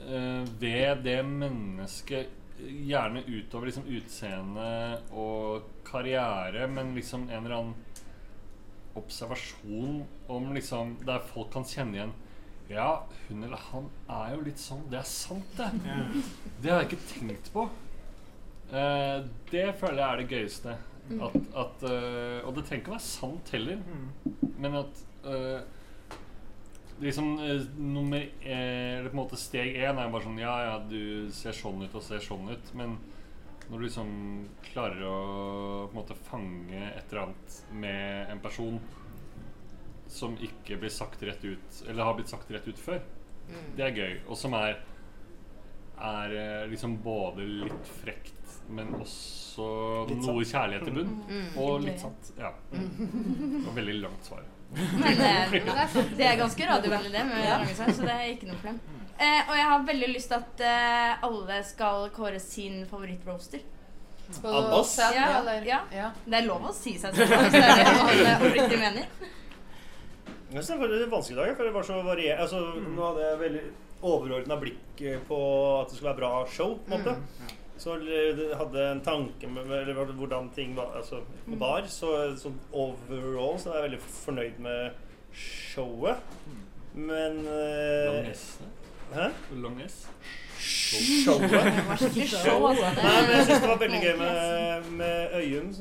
eh, 0.05 0.45
ved 0.61 1.05
det 1.05 1.25
mennesket 1.25 2.35
Gjerne 2.59 3.23
utover 3.29 3.67
liksom 3.71 3.85
utseende 3.87 4.99
og 5.15 5.63
karriere, 5.87 6.67
men 6.67 6.91
liksom 6.97 7.29
en 7.31 7.45
eller 7.45 7.55
annen 7.57 7.75
observasjon 8.97 10.01
om 10.33 10.49
liksom 10.55 10.97
Der 11.07 11.21
folk 11.33 11.53
kan 11.53 11.67
kjenne 11.69 11.99
igjen 11.99 12.15
Ja, 12.71 13.05
hun 13.29 13.45
eller 13.45 13.61
han 13.71 13.87
er 14.13 14.35
jo 14.35 14.43
litt 14.45 14.61
sånn. 14.61 14.83
Det 14.93 14.99
er 15.01 15.07
sant, 15.09 15.57
det. 15.57 15.69
Det 16.61 16.73
har 16.73 16.83
jeg 16.83 16.91
ikke 16.91 17.07
tenkt 17.15 17.49
på. 17.55 17.65
Eh, 18.69 19.25
det 19.49 19.63
føler 19.81 20.03
jeg 20.03 20.09
er 20.09 20.21
det 20.21 20.27
gøyeste. 20.35 20.75
Mm. 21.09 21.23
At, 21.25 21.37
at, 21.57 21.85
uh, 21.89 22.45
og 22.45 22.53
det 22.59 22.67
trenger 22.69 22.83
ikke 22.83 22.93
å 22.93 22.97
være 22.99 23.07
sant 23.07 23.53
heller, 23.55 23.79
men 24.61 24.75
at 24.77 24.99
uh, 25.25 25.63
liksom 27.01 27.39
uh, 27.39 27.63
nummer 27.79 28.21
eh, 28.21 28.99
Eller 28.99 29.09
på 29.09 29.17
en 29.17 29.23
måte 29.23 29.39
steg 29.41 29.77
én 29.79 29.99
er 29.99 30.11
bare 30.11 30.25
sånn 30.25 30.41
Ja, 30.41 30.57
ja, 30.67 30.75
du 30.83 31.31
ser 31.35 31.57
sånn 31.57 31.85
ut 31.85 31.95
og 31.95 32.05
ser 32.05 32.21
sånn 32.25 32.51
ut, 32.51 32.73
men 32.79 32.99
når 33.69 33.79
du 33.79 33.85
liksom 33.85 34.11
klarer 34.73 35.03
å 35.05 35.17
på 35.89 35.93
en 35.93 35.99
måte 36.01 36.17
fange 36.29 36.83
et 36.97 37.11
eller 37.13 37.23
annet 37.27 37.59
med 37.73 38.31
en 38.33 38.41
person 38.41 38.79
som 40.09 40.37
ikke 40.41 40.79
blir 40.81 40.89
sagt 40.93 41.23
rett 41.23 41.43
ut, 41.45 41.83
eller 41.89 42.05
har 42.09 42.15
blitt 42.17 42.31
sagt 42.33 42.51
rett 42.55 42.69
ut 42.69 42.79
før, 42.81 43.01
Mm. 43.49 43.69
det 43.77 43.85
er 43.87 43.95
gøy. 43.97 44.15
Og 44.29 44.37
som 44.37 44.53
er 44.55 44.75
er 45.99 46.33
eh, 46.37 46.67
liksom 46.71 46.99
både 47.03 47.43
litt 47.65 47.89
frekt, 48.03 48.59
men 48.71 48.93
også 48.95 49.65
Litt 50.09 50.19
noe 50.21 50.45
sant. 50.45 50.53
kjærlighet 50.53 50.89
i 50.89 50.93
bunn. 50.99 51.15
Mm. 51.29 51.47
Og 51.59 51.81
litt 51.83 51.99
sant. 51.99 52.29
Ja. 52.39 52.53
Mm. 52.73 53.65
Og 53.67 53.73
veldig 53.75 53.95
langt 54.05 54.25
svar. 54.29 54.45
Men 54.71 55.17
det, 55.17 55.63
det 56.21 56.27
er 56.29 56.37
ganske 56.39 56.69
radiovennlig, 56.69 57.11
det, 57.17 57.25
med 57.27 57.45
Ja. 57.45 57.59
så 57.89 58.05
det 58.05 58.15
er 58.15 58.29
ikke 58.35 58.47
noe 58.51 58.61
problem. 58.61 58.81
Eh, 59.19 59.41
og 59.51 59.57
jeg 59.59 59.67
har 59.67 59.87
veldig 59.89 60.09
lyst 60.15 60.31
til 60.31 60.39
at 60.39 60.61
eh, 60.63 61.25
alle 61.27 61.57
skal 61.67 62.09
kåre 62.15 62.39
sin 62.43 62.85
favorittroaster. 62.87 63.65
Av 64.45 64.73
oss? 64.77 64.93
Ja, 65.01 65.11
ja. 65.65 65.81
Ja. 65.91 66.11
Det 66.27 66.37
er 66.37 66.45
lov 66.47 66.67
å 66.69 66.73
si 66.77 66.93
seg 67.01 67.15
selv 67.17 67.33
hvis 67.33 67.55
det 67.55 67.63
er 67.65 67.79
det 67.81 67.93
man 67.97 68.43
oppriktig 68.51 68.79
mener. 68.83 69.07
Jeg 70.49 70.63
synes 70.65 70.69
det 70.69 70.79
var 70.83 70.93
litt 70.93 71.11
vanskelig 71.13 71.37
i 71.37 71.41
dag, 71.41 71.55
for 71.57 71.65
det 71.69 71.73
var 71.75 71.87
så 71.89 72.01
variert. 72.07 72.43
Altså, 72.45 72.61
Mm. 72.79 72.91
Nå 72.97 73.07
hadde 73.09 73.25
jeg 73.25 73.41
veldig 73.43 73.63
overordna 74.09 74.57
blikk 74.61 75.01
eh, 75.03 75.19
på 75.29 75.39
at 75.81 75.89
det 75.91 75.97
skulle 75.99 76.13
være 76.13 76.21
bra 76.21 76.33
show. 76.53 76.77
på 76.87 76.95
en 76.95 77.01
måte. 77.01 77.17
Mm. 77.17 77.57
Så 77.79 77.95
hadde 78.59 78.85
en 78.91 79.01
tanke 79.07 79.47
med, 79.51 79.67
med 79.71 79.89
eller 79.89 80.13
hvordan 80.19 80.49
ting 80.55 80.73
var 80.77 80.95
altså, 81.01 81.21
på 81.47 81.55
Mm. 81.57 81.59
bar. 81.65 81.83
Så 81.89 82.13
så 82.39 82.53
overall 82.73 83.59
så 83.59 83.73
er 83.73 83.81
jeg 83.81 83.89
veldig 83.91 84.01
fornøyd 84.23 84.59
med 84.59 84.91
showet. 85.33 86.21
Men 86.95 87.45
eh. 87.47 88.33
Hæ? 89.15 89.31
Lang 89.63 89.81
S. 89.89 90.07
Showet. 90.59 91.51
Show, 92.45 92.67
altså. 92.67 92.89
Nei, 92.97 93.21
men 93.23 93.31
jeg 93.37 93.45
syns 93.47 93.61
det 93.63 93.69
var 93.71 93.79
veldig 93.81 93.99
gøy 94.03 94.15
med, 94.19 94.89
med 94.99 95.35
Øyunn 95.39 95.75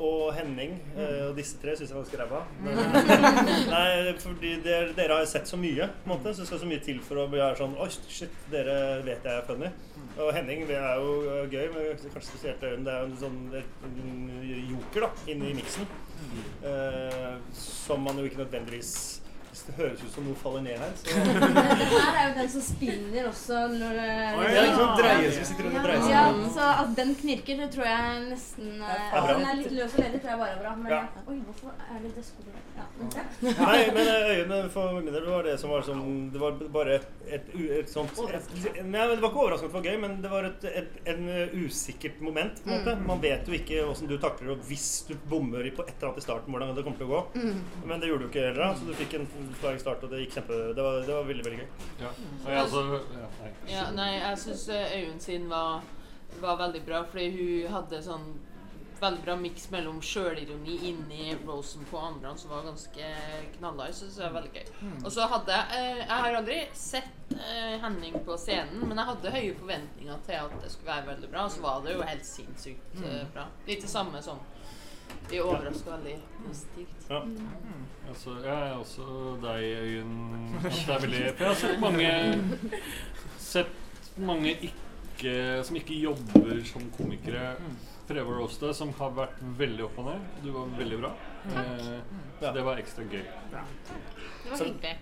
og 0.00 0.34
Henning. 0.34 0.72
eh, 0.96 1.26
Og 1.28 1.36
disse 1.36 1.58
tre 1.62 1.74
syns 1.76 1.90
jeg 1.90 1.96
var 1.98 2.04
ganske 2.04 2.20
ræva. 2.22 2.40
Men- 2.64 3.68
Nei, 3.70 4.14
fordi 4.22 4.54
dere, 4.64 4.94
dere 4.96 5.18
har 5.18 5.26
sett 5.28 5.48
så 5.48 5.56
mye, 5.60 5.88
på 6.04 6.12
en 6.12 6.14
måte, 6.16 6.32
så 6.34 6.40
det 6.40 6.46
skal 6.48 6.62
så 6.62 6.66
mye 6.70 6.80
til 6.86 7.00
for 7.04 7.20
å 7.20 7.26
bli 7.30 7.42
sånn 7.58 7.76
Oi, 7.84 7.90
shit, 8.08 8.32
dere 8.52 9.02
vet 9.06 9.26
jeg 9.28 9.34
er 9.42 9.44
funny. 9.46 9.70
Og 10.18 10.32
Henning 10.34 10.64
det 10.70 10.78
er 10.80 11.02
jo 11.02 11.12
eh, 11.28 11.44
gøy, 11.52 11.68
men 11.74 11.90
kanskje 12.14 12.30
spesielt 12.30 12.62
Øyunn. 12.64 12.84
Det 12.86 12.94
er 12.94 13.04
jo 13.04 13.10
en 13.10 13.20
sånn 13.20 13.40
en 13.58 14.70
joker 14.70 15.06
da, 15.08 15.12
inni 15.28 15.52
miksen. 15.60 15.86
Uh, 16.64 17.34
som 17.52 18.00
man 18.00 18.16
jo 18.16 18.24
ikke 18.24 18.38
nødvendigvis 18.40 19.20
det 19.66 19.74
høres 19.78 20.02
ut 20.04 20.12
som 20.14 20.24
noe 20.28 20.36
faller 20.40 20.62
ned 20.66 20.78
her, 20.78 20.92
så 21.00 21.04
Det 21.80 21.88
her 21.94 22.18
er 22.20 22.28
jo 22.28 22.34
den 22.40 22.50
som 22.54 22.64
spinner 22.66 23.28
også 23.30 23.60
når 23.74 23.94
det 24.00 24.08
Oi, 24.38 24.48
ja, 24.54 24.64
sant? 24.76 24.98
Dreier 25.00 25.30
som 25.38 25.48
sitter 25.50 25.68
under 25.70 25.86
dreier 25.88 26.02
seg. 26.04 26.12
Ja, 26.14 26.24
så 26.56 26.68
at 26.84 26.92
den 26.98 27.14
knirker, 27.20 27.60
det 27.62 27.68
tror 27.74 27.88
jeg 27.88 28.24
nesten 28.30 28.70
eh, 28.82 29.06
At 29.14 29.24
bra. 29.24 29.34
den 29.38 29.46
er 29.50 29.58
litt 29.62 29.72
løs 29.78 29.94
og 29.96 30.02
ledig, 30.04 30.20
tror 30.24 30.34
jeg 30.34 30.42
bare 30.44 30.56
er 30.56 30.62
bra. 30.64 30.74
Men 30.82 30.92
Ja. 30.94 31.02
oi, 31.26 31.38
hvorfor 31.48 31.72
er 31.88 32.02
det 32.04 32.12
det 32.18 32.24
skulle 32.28 32.60
ja. 32.74 32.84
Okay. 33.06 33.24
Nei, 33.40 33.80
men 33.94 34.08
eh, 34.10 34.30
øynene 34.40 34.68
for 34.74 34.96
min 34.98 35.12
del 35.14 35.26
var 35.30 35.44
det 35.46 35.52
som 35.62 35.70
var 35.70 35.84
sånn 35.86 36.30
Det 36.34 36.40
var 36.42 36.56
bare 36.74 36.96
et, 36.98 37.04
et, 37.38 37.48
et 37.78 37.90
sånt 37.90 38.10
et, 38.34 38.48
Nei, 38.82 39.04
Det 39.14 39.20
var 39.22 39.28
ikke 39.30 39.42
overraskende 39.44 39.70
at 39.70 39.74
det 39.74 39.78
var 39.78 39.86
gøy, 39.88 39.98
men 40.02 40.16
det 40.24 40.30
var 40.32 40.48
et, 40.48 40.66
et 40.82 40.98
en 41.14 41.22
usikkert 41.64 42.18
moment. 42.24 42.58
på 42.64 42.70
en 42.70 42.74
måte. 42.80 42.94
Mm. 42.98 43.06
Man 43.08 43.22
vet 43.22 43.46
jo 43.50 43.54
ikke 43.56 43.84
åssen 43.86 44.10
du 44.10 44.16
takler 44.22 44.52
det, 44.54 44.58
hvis 44.68 44.88
du 45.08 45.14
bommer 45.30 45.62
i- 45.66 45.70
på 45.74 45.82
et 45.86 45.94
eller 45.96 46.10
annet 46.10 46.22
i 46.22 46.26
starten, 46.26 46.50
hvordan 46.54 46.74
det 46.76 46.84
kommer 46.86 46.98
til 46.98 47.06
å 47.06 47.12
gå. 47.14 47.22
Mm. 47.38 47.86
Men 47.90 48.00
det 48.02 48.10
gjorde 48.10 48.26
du 48.26 48.30
ikke 48.32 48.46
heller, 48.48 48.74
så 48.78 48.86
du 48.90 48.94
fikk 48.98 49.14
en 49.20 49.26
flying 49.60 49.78
start, 49.82 50.02
og 50.06 50.10
det 50.14 50.22
gikk 50.24 50.38
kjempe 50.38 50.60
Det 50.76 50.82
var, 50.86 51.00
det 51.06 51.14
var 51.14 51.28
veldig, 51.28 51.44
veldig 51.46 51.60
gøy. 51.60 51.68
Ja. 52.00 52.14
Og 52.44 52.48
jeg 52.50 52.62
altså 52.64 52.82
ja, 53.18 53.28
nei. 53.42 53.52
Ja, 53.72 53.84
nei, 54.00 54.10
jeg 54.20 54.38
syns 54.46 54.66
Øyunn 54.78 55.20
sin 55.20 55.46
var, 55.50 55.82
var 56.40 56.58
veldig 56.66 56.82
bra, 56.86 57.04
fordi 57.10 57.30
hun 57.36 57.72
hadde 57.78 58.02
sånn 58.02 58.26
veldig 59.04 59.24
bra 59.26 59.34
miks 59.36 59.66
mellom 59.72 59.98
sjølironi 60.00 60.76
inni 60.88 61.34
rosen 61.44 61.82
på 61.90 61.98
andre 62.00 62.30
som 62.40 62.52
var 62.54 62.62
ganske 62.64 63.08
knallhard. 63.58 63.92
Så 63.92 64.06
det 64.08 64.22
var 64.24 64.36
veldig 64.38 64.52
gøy. 64.54 64.68
Mm. 64.80 64.94
Og 65.04 65.10
så 65.12 65.26
hadde 65.28 65.52
jeg 65.58 65.80
eh, 65.80 65.98
Jeg 65.98 66.20
har 66.22 66.38
aldri 66.38 66.58
sett 66.78 67.34
eh, 67.34 67.74
Henning 67.82 68.16
på 68.24 68.36
scenen, 68.40 68.80
men 68.88 68.96
jeg 69.02 69.10
hadde 69.10 69.34
høye 69.34 69.58
forventninger 69.58 70.22
til 70.24 70.38
at 70.40 70.56
det 70.62 70.70
skulle 70.72 70.92
være 70.94 71.08
veldig 71.10 71.30
bra, 71.34 71.44
og 71.44 71.52
så 71.52 71.60
var 71.66 71.82
det 71.84 71.96
jo 71.98 72.06
helt 72.08 72.26
sinnssykt 72.30 72.96
eh, 73.02 73.10
Mm. 73.24 73.32
bra. 73.34 73.44
Litt 73.68 73.82
det 73.84 73.90
samme 73.92 74.22
som 74.24 74.40
Vi 75.30 75.40
overraska 75.40 75.90
veldig 75.96 76.16
positivt. 76.46 77.06
Ja. 77.10 77.20
Altså, 78.08 78.34
jeg 78.44 78.68
er 78.68 78.74
også 78.78 79.06
deg, 79.42 79.64
Øyunn. 79.80 80.54
At 80.60 80.72
det 80.72 80.94
er 80.94 81.00
veldig 81.06 81.22
For 81.36 81.44
jeg 81.44 81.48
har 81.48 81.58
sett 81.62 81.80
mange 81.80 82.10
Sett 83.38 84.18
mange 84.18 84.52
ikke, 84.68 85.34
som 85.64 85.76
ikke 85.78 85.96
jobber 86.00 86.60
som 86.68 86.84
komikere, 86.96 87.54
prøve 88.08 88.30
å 88.30 88.36
roaste, 88.38 88.70
som 88.76 88.92
har 88.98 89.10
vært 89.16 89.40
veldig 89.58 89.84
opp 89.88 89.98
og 90.02 90.06
ned. 90.10 90.26
Du 90.44 90.50
var 90.54 90.68
veldig 90.78 90.98
bra. 91.00 91.10
Eh, 91.54 92.20
så 92.40 92.52
det 92.54 92.64
var 92.66 92.78
ekstra 92.82 93.06
gøy. 93.10 93.24
Ja. 93.52 93.62
Det 94.44 94.50
var 94.50 94.56
Så- 94.58 94.64
hyggelig. 94.68 94.96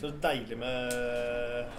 Så 0.00 0.10
deilig 0.22 0.58
med 0.58 0.92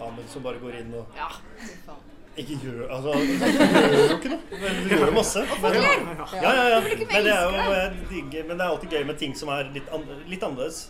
Ahmed 0.01 0.27
som 0.29 0.43
bare 0.43 0.59
går 0.59 0.79
inn 0.81 0.93
og 0.97 1.05
Ja, 1.15 1.29
fy 1.59 1.75
faen. 1.85 2.09
Ikke 2.37 2.55
gjør 2.63 2.89
Altså, 2.89 3.11
du 3.13 3.33
gjør 3.37 3.93
jo 3.93 4.15
ikke 4.17 4.29
noe. 4.33 4.41
Du 4.83 4.89
gjør 4.95 5.05
jo 5.05 5.11
masse. 5.19 5.43
Men, 5.61 5.73
ja, 5.77 6.51
ja, 6.57 6.65
ja. 6.73 6.79
Men 6.81 7.23
det, 7.27 7.33
er 7.33 7.43
jo, 7.43 7.71
jeg 7.77 7.93
digger, 8.09 8.43
men 8.47 8.57
det 8.57 8.65
er 8.65 8.69
alltid 8.73 8.89
gøy 8.97 9.03
med 9.11 9.15
ting 9.21 9.37
som 9.37 9.51
er 9.53 9.69
litt, 9.75 9.87
an, 9.93 10.05
litt 10.31 10.43
annerledes. 10.49 10.83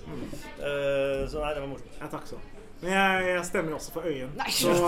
Eh, 0.60 1.24
så 1.30 1.44
nei, 1.44 1.54
det 1.58 1.62
var 1.66 1.70
morsomt. 1.74 2.00
Ja, 2.02 2.08
takk 2.16 2.28
så. 2.32 2.40
Men 2.84 2.92
jeg, 2.92 3.28
jeg 3.30 3.44
stemmer 3.48 3.76
også 3.78 3.92
for 3.96 4.04
Øyen. 4.10 4.32
Nei, 4.36 4.50
slutt! 4.52 4.82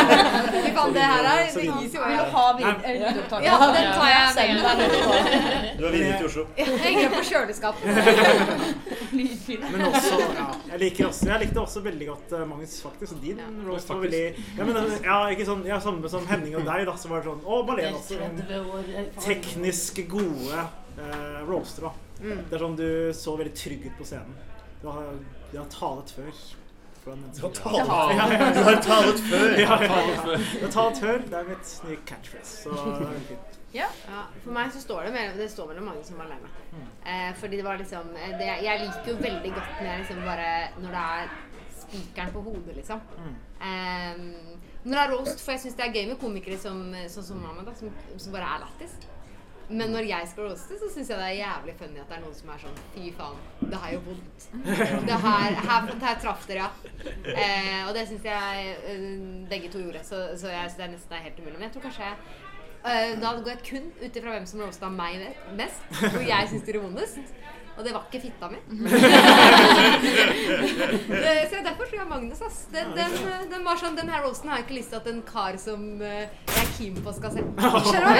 Fy 0.64 0.72
kan 0.76 0.90
det 0.92 1.04
her 1.08 1.28
er 1.30 1.46
Så 1.48 1.62
det 1.62 1.70
gis 1.80 1.94
jo 1.96 2.02
øye. 2.04 2.24
ha 2.34 2.42
vid- 2.58 2.82
eh. 2.84 2.98
Ja, 3.46 3.54
den 3.76 3.86
tar 3.96 4.10
jeg 4.10 4.26
selv. 4.34 4.60
Du 5.78 5.84
har 5.86 5.92
videre 5.94 6.18
til 6.18 6.26
Oslo. 6.26 6.44
Jeg 6.58 6.66
henger 6.84 7.08
på 7.14 7.22
kjøleskapet. 7.30 7.80
Men 9.10 9.84
også, 9.88 10.18
ja, 10.20 10.46
jeg 10.70 10.80
liker 10.84 11.06
også 11.08 11.30
Jeg 11.30 11.42
likte 11.44 11.62
også 11.62 11.82
veldig 11.84 12.06
godt 12.10 12.34
uh, 12.36 12.44
Magnus, 12.48 12.76
faktisk. 12.84 13.16
Din 13.22 13.40
roast 13.66 13.90
var 13.90 14.02
veldig 14.04 14.22
ja, 14.28 14.66
men, 14.68 14.76
uh, 14.76 14.94
ja, 15.04 15.18
ikke 15.34 15.46
sånn, 15.48 15.64
ja, 15.68 15.80
Samme 15.82 16.12
som 16.12 16.28
Henning 16.30 16.54
og 16.60 16.68
deg, 16.68 16.84
da. 16.88 16.94
Så 17.00 17.10
var 17.10 17.24
det 17.24 17.30
sånn 17.30 17.42
Og 17.44 17.66
Malene 17.68 17.98
også. 17.98 18.20
Sånn, 18.20 19.10
teknisk 19.24 20.02
gode 20.10 20.64
uh, 21.00 21.42
roaster, 21.48 21.88
da. 21.88 21.92
Mm. 22.20 22.40
Det 22.46 22.56
er 22.56 22.64
sånn 22.66 22.78
du 22.78 22.88
så 23.16 23.36
veldig 23.40 23.54
trygg 23.56 23.86
ut 23.88 24.00
på 24.00 24.08
scenen. 24.12 24.34
Du 24.80 24.88
har, 24.88 25.12
du 25.52 25.56
har 25.58 25.68
talet 25.72 26.12
før. 26.16 26.42
Du 27.04 27.40
har 27.46 27.52
talet- 27.56 28.54
du 28.54 28.62
har 28.62 28.80
talet 28.82 29.20
før. 29.30 29.48
Ja, 29.64 29.76
ja, 29.82 30.00
ja. 30.10 30.16
Før. 30.24 30.36
Du 30.60 30.64
har 30.66 30.72
talet 30.74 30.98
før. 31.04 31.18
Det 31.30 31.38
er 31.40 31.48
mitt 31.48 31.72
nye 31.88 31.98
catchphrase. 32.06 32.56
Så 32.64 32.70
det 32.74 33.08
er 33.08 33.24
fint. 33.30 33.58
Ja. 33.74 33.86
For 34.44 34.50
meg 34.52 34.72
så 34.74 34.80
står 34.82 35.04
det 35.06 35.12
mellom, 35.14 35.36
det 35.38 35.46
står 35.52 35.68
mellom 35.70 35.84
mange 35.92 36.04
som 36.04 36.20
alene. 36.20 36.50
Eh, 37.06 37.30
fordi 37.40 37.56
det 37.60 37.64
var 37.64 37.78
liksom 37.78 38.10
eh, 38.16 38.32
det, 38.38 38.48
Jeg 38.64 38.80
liker 38.84 39.12
jo 39.12 39.16
veldig 39.22 39.52
godt 39.54 39.70
når 39.80 39.86
jeg 39.90 39.98
liksom 40.02 40.18
bare 40.26 40.50
Når 40.82 40.90
det 40.96 41.04
er 41.14 41.30
spikeren 41.80 42.32
på 42.34 42.42
hodet, 42.48 42.76
liksom. 42.76 43.00
Eh, 43.60 44.20
når 44.84 44.94
det 44.96 45.00
er 45.04 45.10
roast, 45.14 45.40
for 45.44 45.52
jeg 45.52 45.60
syns 45.64 45.74
det 45.76 45.86
er 45.86 45.92
gøy 45.96 46.06
med 46.08 46.18
komikere 46.20 46.58
som, 46.58 46.78
sånn 47.12 47.24
som 47.26 47.40
mamma, 47.42 47.64
da, 47.66 47.74
som, 47.76 47.90
som 48.16 48.32
bare 48.32 48.46
er 48.56 48.62
lættis. 48.64 48.94
Men 49.70 49.92
når 49.94 50.06
jeg 50.08 50.28
skal 50.32 50.48
roaste, 50.48 50.76
så 50.80 50.88
syns 50.90 51.10
jeg 51.12 51.18
det 51.20 51.26
er 51.28 51.36
jævlig 51.38 51.74
funny 51.78 52.00
at 52.02 52.10
det 52.10 52.16
er 52.16 52.22
noen 52.24 52.34
som 52.34 52.48
er 52.50 52.62
sånn 52.64 52.78
Fy 52.94 53.10
faen, 53.14 53.40
det 53.60 53.80
her 53.82 53.92
gjør 53.94 54.04
vondt. 54.08 54.46
Det 55.06 55.18
her, 55.24 55.58
her, 55.68 55.90
her 56.02 56.20
traff 56.24 56.46
dere, 56.50 56.66
ja. 56.66 57.04
Eh, 57.30 57.80
og 57.86 57.94
det 57.94 58.06
syns 58.10 58.26
jeg 58.26 58.72
eh, 58.90 59.04
begge 59.50 59.70
to 59.70 59.82
gjorde, 59.84 60.02
så, 60.06 60.22
så 60.40 60.50
jeg 60.50 60.64
synes 60.66 60.78
det 60.80 60.86
er 60.88 60.94
nesten 60.96 61.26
helt 61.28 61.38
umulig. 61.42 61.58
Men 61.60 61.68
jeg 61.68 61.76
tror 61.76 61.86
kanskje 61.86 62.08
jeg 62.08 62.16
eh, 62.82 63.14
Da 63.22 63.32
går 63.38 63.52
jeg 63.54 63.64
kun 63.70 63.88
ut 64.00 64.20
ifra 64.22 64.34
hvem 64.34 64.50
som 64.50 64.64
roasta 64.64 64.90
meg 64.90 65.22
mest, 65.60 65.86
hvor 66.00 66.26
jeg 66.26 66.50
syns 66.50 66.66
det 66.66 66.74
gjorde 66.74 66.88
vondest. 66.88 67.36
Og 67.78 67.84
det 67.86 67.92
var 67.94 68.02
ikke 68.10 68.20
fitta 68.26 68.48
mi. 68.50 68.58
Det- 71.08 71.48
så 71.50 71.56
derfor 71.64 71.84
tror 71.84 71.98
jeg 71.98 72.08
Magnus, 72.08 72.40
ass. 72.42 72.66
Den, 72.72 72.86
den, 72.96 73.10
den 73.52 73.64
var 73.64 73.76
sånn, 73.80 73.96
den 73.96 74.08
her 74.12 74.22
rosen 74.24 74.48
har 74.50 74.60
jeg 74.60 74.66
ikke 74.66 74.76
lyst 74.80 74.90
til 74.92 75.00
at 75.00 75.08
en 75.10 75.22
kar 75.26 75.56
som 75.60 75.84
eh, 76.02 76.28
jeg 76.50 76.62
er 76.64 76.70
keen 76.76 77.00
på, 77.04 77.12
skal 77.16 77.34
se. 77.34 77.44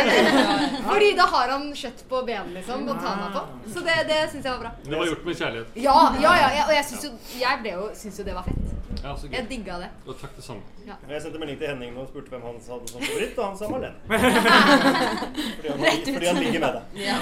Fordi 0.90 1.12
da 1.18 1.26
har 1.34 1.54
han 1.54 1.68
kjøtt 1.76 2.04
på 2.10 2.22
benet, 2.28 2.52
liksom, 2.58 2.88
å 2.88 2.98
ta 3.00 3.14
meg 3.20 3.30
på. 3.36 3.44
Så 3.74 3.84
det, 3.86 3.96
det 4.10 4.20
syns 4.32 4.44
jeg 4.44 4.52
var 4.56 4.60
bra. 4.66 4.72
Det 4.86 4.96
var 4.96 5.06
gjort 5.12 5.24
med 5.28 5.40
kjærlighet. 5.42 5.80
Ja, 5.86 5.98
ja, 6.20 6.34
ja, 6.44 6.50
ja 6.60 6.66
og 6.68 6.74
jeg 6.76 6.84
syns 6.92 7.08
jo, 7.08 7.14
jeg 7.40 7.72
jo, 7.72 7.88
syns 8.02 8.20
jo 8.22 8.28
det 8.30 8.36
var 8.38 8.48
fett. 8.48 8.76
Ja, 9.00 9.14
så 9.16 9.28
gøy. 9.30 9.32
Jeg 9.38 9.46
digga 9.48 9.78
det. 9.80 9.86
Og 10.04 10.16
takk 10.20 10.32
det 10.36 10.42
samme. 10.44 10.60
Ja. 10.84 10.96
Jeg 11.08 11.22
sendte 11.24 11.38
melding 11.40 11.56
til 11.60 11.70
Henning 11.70 11.94
og 11.96 12.08
spurte 12.10 12.34
hvem 12.34 12.42
han 12.44 12.58
hadde 12.60 12.90
som 12.90 13.00
favoritt, 13.00 13.38
og 13.38 13.44
han 13.46 13.56
sa 13.56 13.68
Marlene. 13.70 13.96
Fordi 14.10 15.68
han, 15.70 15.78
fordi 16.10 16.26
han 16.28 16.40
ligger 16.42 16.60
med 16.66 16.76
deg. 16.76 16.82
Ja. 17.06 17.16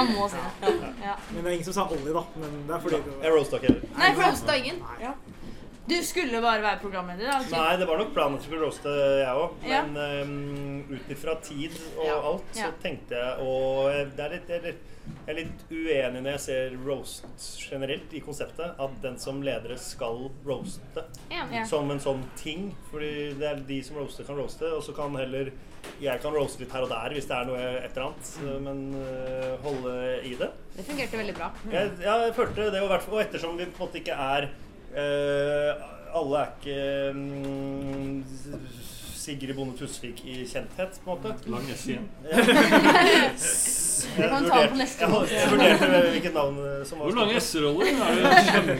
Han 0.00 0.10
må 0.16 0.26
si 0.32 0.40
det. 0.64 0.85
Ja. 1.02 1.16
Men 1.32 1.44
det 1.44 1.50
er 1.50 1.54
ingen 1.58 1.64
som 1.64 1.74
sa 1.76 1.88
Ollie, 1.92 2.12
da. 2.14 2.24
Men 2.40 2.54
det 2.66 2.74
er 2.76 2.80
fordi 2.84 3.02
du 3.04 3.10
Jeg 3.22 3.32
roasta 3.32 3.56
ikke 3.60 3.66
heller. 3.72 3.88
Nei, 3.98 4.12
for 4.14 4.22
Roasta 4.22 4.56
ingen. 4.56 4.82
Du 5.86 5.94
skulle 6.02 6.40
bare 6.42 6.62
være 6.64 6.80
programleder, 6.82 7.28
da? 7.30 7.36
Nei, 7.62 7.76
det 7.78 7.86
var 7.86 7.98
nok 8.00 8.08
planen 8.14 8.34
at 8.34 8.42
jeg 8.42 8.48
skulle 8.48 8.64
roaste, 8.66 8.94
jeg 9.20 9.36
òg. 9.38 9.52
Ja. 9.68 9.82
Men 9.86 10.26
um, 10.26 10.96
ut 10.96 11.12
ifra 11.14 11.36
tid 11.46 11.76
og 11.98 12.04
Ja. 12.08 12.16
alt, 12.32 12.48
så 12.52 12.64
Ja. 12.64 12.70
tenkte 12.82 13.14
jeg 13.14 13.38
Og 13.46 13.84
det 14.16 14.24
er 14.24 14.28
litt, 14.34 14.48
jeg 14.48 14.74
er 15.28 15.34
litt, 15.34 15.62
uenig 15.70 16.22
når 16.24 16.30
jeg 16.32 16.40
ser 16.40 16.76
roast 16.86 17.24
generelt 17.70 18.12
i 18.12 18.18
konseptet. 18.20 18.74
At 18.80 18.98
den 19.02 19.16
som 19.18 19.40
ledere 19.42 19.78
skal 19.78 20.28
roaste 20.44 21.04
Ja. 21.30 21.46
Ja. 21.52 21.64
som 21.64 21.88
en 21.90 22.00
sånn 22.00 22.24
ting. 22.36 22.74
Fordi 22.90 23.34
det 23.38 23.46
er 23.46 23.54
de 23.68 23.82
som 23.82 23.96
roaster, 23.96 24.24
kan 24.24 24.36
roaste. 24.36 24.64
Og 24.74 24.82
så 24.82 24.92
kan 24.96 25.14
heller 25.14 25.52
jeg 26.02 26.20
kan 26.22 26.34
roaste 26.34 26.62
litt 26.62 26.72
her 26.76 26.84
og 26.86 26.90
der 26.92 27.14
hvis 27.16 27.28
det 27.28 27.36
er 27.36 27.48
noe 27.48 27.60
et 27.80 27.90
eller 27.90 28.06
annet. 28.08 28.32
Men 28.66 28.78
uh, 28.94 29.52
holde 29.64 29.94
i 30.28 30.34
det. 30.38 30.50
Det 30.76 30.86
fungerte 30.86 31.20
veldig 31.22 31.36
bra. 31.38 31.50
Jeg, 31.72 31.92
ja, 32.04 32.16
jeg 32.26 32.34
følte 32.36 32.70
det, 32.72 32.80
og, 32.82 32.90
hvert 32.92 33.08
og 33.12 33.22
ettersom 33.24 33.56
vi 33.58 33.68
på 33.68 33.78
en 33.78 33.86
måte 33.86 34.02
ikke 34.02 34.16
er 34.26 34.50
uh, 34.96 35.70
Alle 36.16 36.42
er 36.42 36.48
ikke 36.56 36.78
um, 37.16 38.24
Sigrid 39.26 39.56
Bonde 39.56 39.74
Tusvik 39.76 40.20
i 40.24 40.44
kjenthet, 40.46 41.00
på 41.02 41.10
en 41.10 41.18
måte. 41.18 41.50
Lang 41.50 41.66
S 41.74 41.86
igjen. 41.90 42.06
Jeg 44.06 44.22
Det 44.22 44.28
kan 44.30 44.44
vi 44.44 44.48
ta 44.50 44.66
på 44.70 44.76
neste 44.76 45.06
gang. 45.06 45.14
jeg 45.32 45.50
vurderte 45.50 46.10
hvilket 46.12 46.34
navn 46.34 46.58
som 46.86 46.98
var 46.98 47.04
Hvor 47.08 47.16
lange 47.16 47.40
S-roller 47.40 47.86
er 47.86 47.92
det? 48.66 48.76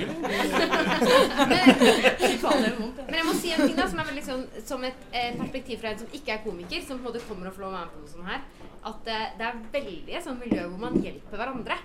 Men 3.10 3.15
jeg 3.26 3.34
må 3.34 3.40
si 3.40 3.52
en 3.54 3.64
ting 3.66 3.74
da, 3.78 3.88
som 3.90 4.00
er 4.00 4.08
veldig 4.12 4.22
sånn, 4.22 4.46
som 4.68 4.86
et 4.86 5.04
eh, 5.10 5.34
perspektiv 5.34 5.82
fra 5.82 5.90
en 5.90 6.00
som 6.04 6.14
ikke 6.14 6.36
er 6.36 6.44
komiker, 6.44 6.84
som 6.86 7.00
på 7.00 7.02
en 7.02 7.08
måte 7.10 7.26
kommer 7.26 7.50
og 7.50 7.56
får 7.56 7.66
være 7.66 7.74
med 7.80 7.92
på 7.96 8.02
noe 8.04 8.12
sånt 8.12 8.30
her, 8.30 8.46
at 8.92 9.10
eh, 9.10 9.26
det 9.40 9.48
er 9.48 9.60
veldig 9.74 10.16
et 10.16 10.26
sånt 10.26 10.42
miljø 10.44 10.66
hvor 10.70 10.82
man 10.86 10.98
hjelper 11.02 11.42
hverandre. 11.42 11.78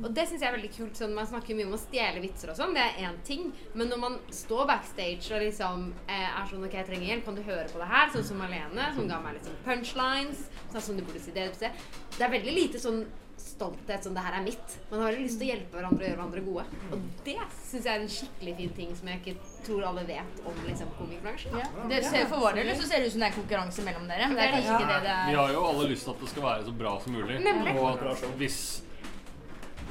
Og 0.00 0.06
det 0.16 0.22
syns 0.24 0.40
jeg 0.40 0.48
er 0.48 0.54
veldig 0.54 0.70
kult. 0.72 0.94
sånn 0.96 1.10
Man 1.12 1.26
snakker 1.28 1.56
mye 1.58 1.66
om 1.68 1.74
å 1.76 1.80
stjele 1.82 2.22
vitser 2.22 2.48
og 2.48 2.56
sånn, 2.56 2.72
det 2.76 2.84
er 2.84 3.02
én 3.04 3.18
ting. 3.26 3.50
Men 3.76 3.90
når 3.92 4.00
man 4.00 4.14
står 4.32 4.68
backstage 4.70 5.34
og 5.34 5.44
liksom 5.44 5.90
eh, 6.06 6.28
er 6.30 6.46
sånn 6.48 6.64
OK, 6.64 6.78
jeg 6.78 6.88
trenger 6.88 7.10
hjelp, 7.10 7.26
kan 7.26 7.36
du 7.36 7.42
høre 7.44 7.66
på 7.68 7.82
det 7.82 7.90
her? 7.90 8.14
Sånn 8.14 8.24
som 8.30 8.40
Malene, 8.40 8.88
som 8.96 9.10
ga 9.10 9.20
meg 9.20 9.36
litt 9.36 9.50
sånn 9.50 9.60
punchlines. 9.66 10.46
Sånn 10.72 10.86
som 10.88 10.96
du 10.96 11.04
burde 11.04 11.20
si 11.20 11.36
det. 11.36 11.50
Det 11.60 12.24
er 12.24 12.32
veldig 12.32 12.56
lite 12.56 12.80
sånn 12.80 13.02
stolthet 13.44 14.06
sånn 14.06 14.14
'det 14.16 14.24
her 14.24 14.36
er 14.40 14.44
mitt'. 14.44 14.76
Man 14.90 15.00
har 15.04 15.12
lyst 15.12 15.38
til 15.38 15.46
å 15.46 15.50
hjelpe 15.52 15.76
hverandre 15.76 16.00
og 16.02 16.08
gjøre 16.08 16.18
hverandre 16.18 16.44
gode. 16.44 16.64
Og 16.92 17.02
det 17.24 17.36
syns 17.64 17.84
jeg 17.84 17.92
er 17.94 18.00
en 18.00 18.14
skikkelig 18.16 18.54
fin 18.56 18.72
ting 18.78 18.94
som 18.96 19.08
jeg 19.08 19.20
ikke 19.20 19.36
tror 19.66 19.82
alle 19.90 20.04
vet 20.08 20.40
om 20.46 20.54
liksom 20.66 20.88
komikerbransjen. 20.98 21.58
Ja. 21.60 21.66
Det 21.88 22.04
ser, 22.04 22.26
for 22.26 22.40
vår 22.40 22.54
del 22.60 22.72
så 22.76 22.88
ser 22.88 22.98
det 23.00 23.06
ut 23.06 23.12
som 23.12 23.20
det 23.20 23.28
er 23.28 23.36
konkurranse 23.40 23.84
mellom 23.84 24.08
dere. 24.08 24.28
Men 24.28 24.36
det 24.36 24.44
er 24.48 24.56
kanskje 24.56 24.78
ikke 24.78 24.92
det 24.94 25.02
det 25.04 25.18
Vi 25.28 25.34
er. 25.34 25.42
har 25.42 25.52
jo 25.52 25.66
alle 25.68 25.88
lyst 25.92 26.04
til 26.04 26.14
at 26.16 26.20
det 26.20 26.28
skal 26.28 26.42
være 26.42 26.64
så 26.64 26.72
bra 26.78 27.00
som 27.00 27.12
mulig. 27.12 27.38
Nemlig. 27.44 27.76
Og 27.80 28.10
at 28.10 28.26
hvis 28.40 28.58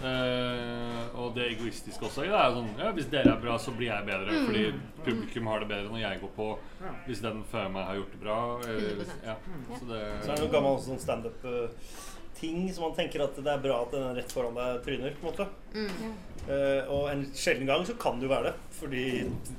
Uh, 0.04 1.16
Og 1.16 1.36
det 1.36 1.46
egoistiske 1.54 2.04
også 2.04 2.26
det 2.26 2.34
er 2.36 2.52
sånn 2.52 2.72
Ja, 2.82 2.90
hvis 2.92 3.06
dere 3.12 3.36
er 3.38 3.40
bra, 3.40 3.54
så 3.62 3.72
blir 3.72 3.88
jeg 3.88 4.06
bedre. 4.06 4.34
Mm. 4.34 4.48
Fordi 4.50 4.64
publikum 5.06 5.48
har 5.48 5.60
det 5.64 5.70
bedre 5.70 5.92
når 5.94 6.02
jeg 6.02 6.20
går 6.24 6.34
på. 6.36 6.48
Hvis 7.06 7.22
den 7.24 7.44
før 7.52 7.70
meg 7.72 7.86
har 7.88 7.96
gjort 8.02 8.12
det 8.12 8.20
bra. 8.20 8.40
Uh, 8.66 8.68
100%. 8.68 9.14
ja. 9.30 9.36
Så 9.78 9.88
det 9.88 10.02
Så 10.26 10.32
er 10.32 10.36
det 10.36 10.44
noe 10.44 10.52
gammel 10.58 10.82
sånn 10.84 11.00
standup 11.00 11.46
uh, 11.46 11.70
ting 12.40 12.68
som 12.74 12.88
man 12.88 12.96
tenker 12.98 13.24
at 13.26 13.38
det 13.38 13.50
er 13.50 13.64
bra 13.64 13.80
at 13.86 13.94
den 13.94 14.16
rett 14.18 14.32
foran 14.34 14.58
deg 14.58 14.80
tryner. 14.86 15.18
på 15.18 15.28
en 15.28 15.32
måte. 15.32 15.48
Mm. 15.74 16.14
Uh, 16.44 16.90
og 16.92 17.06
en 17.08 17.22
sjelden 17.40 17.70
gang 17.70 17.86
så 17.88 17.94
kan 17.96 18.18
det 18.20 18.28
jo 18.28 18.32
være 18.34 18.50
det, 18.50 18.74
fordi 18.76 19.04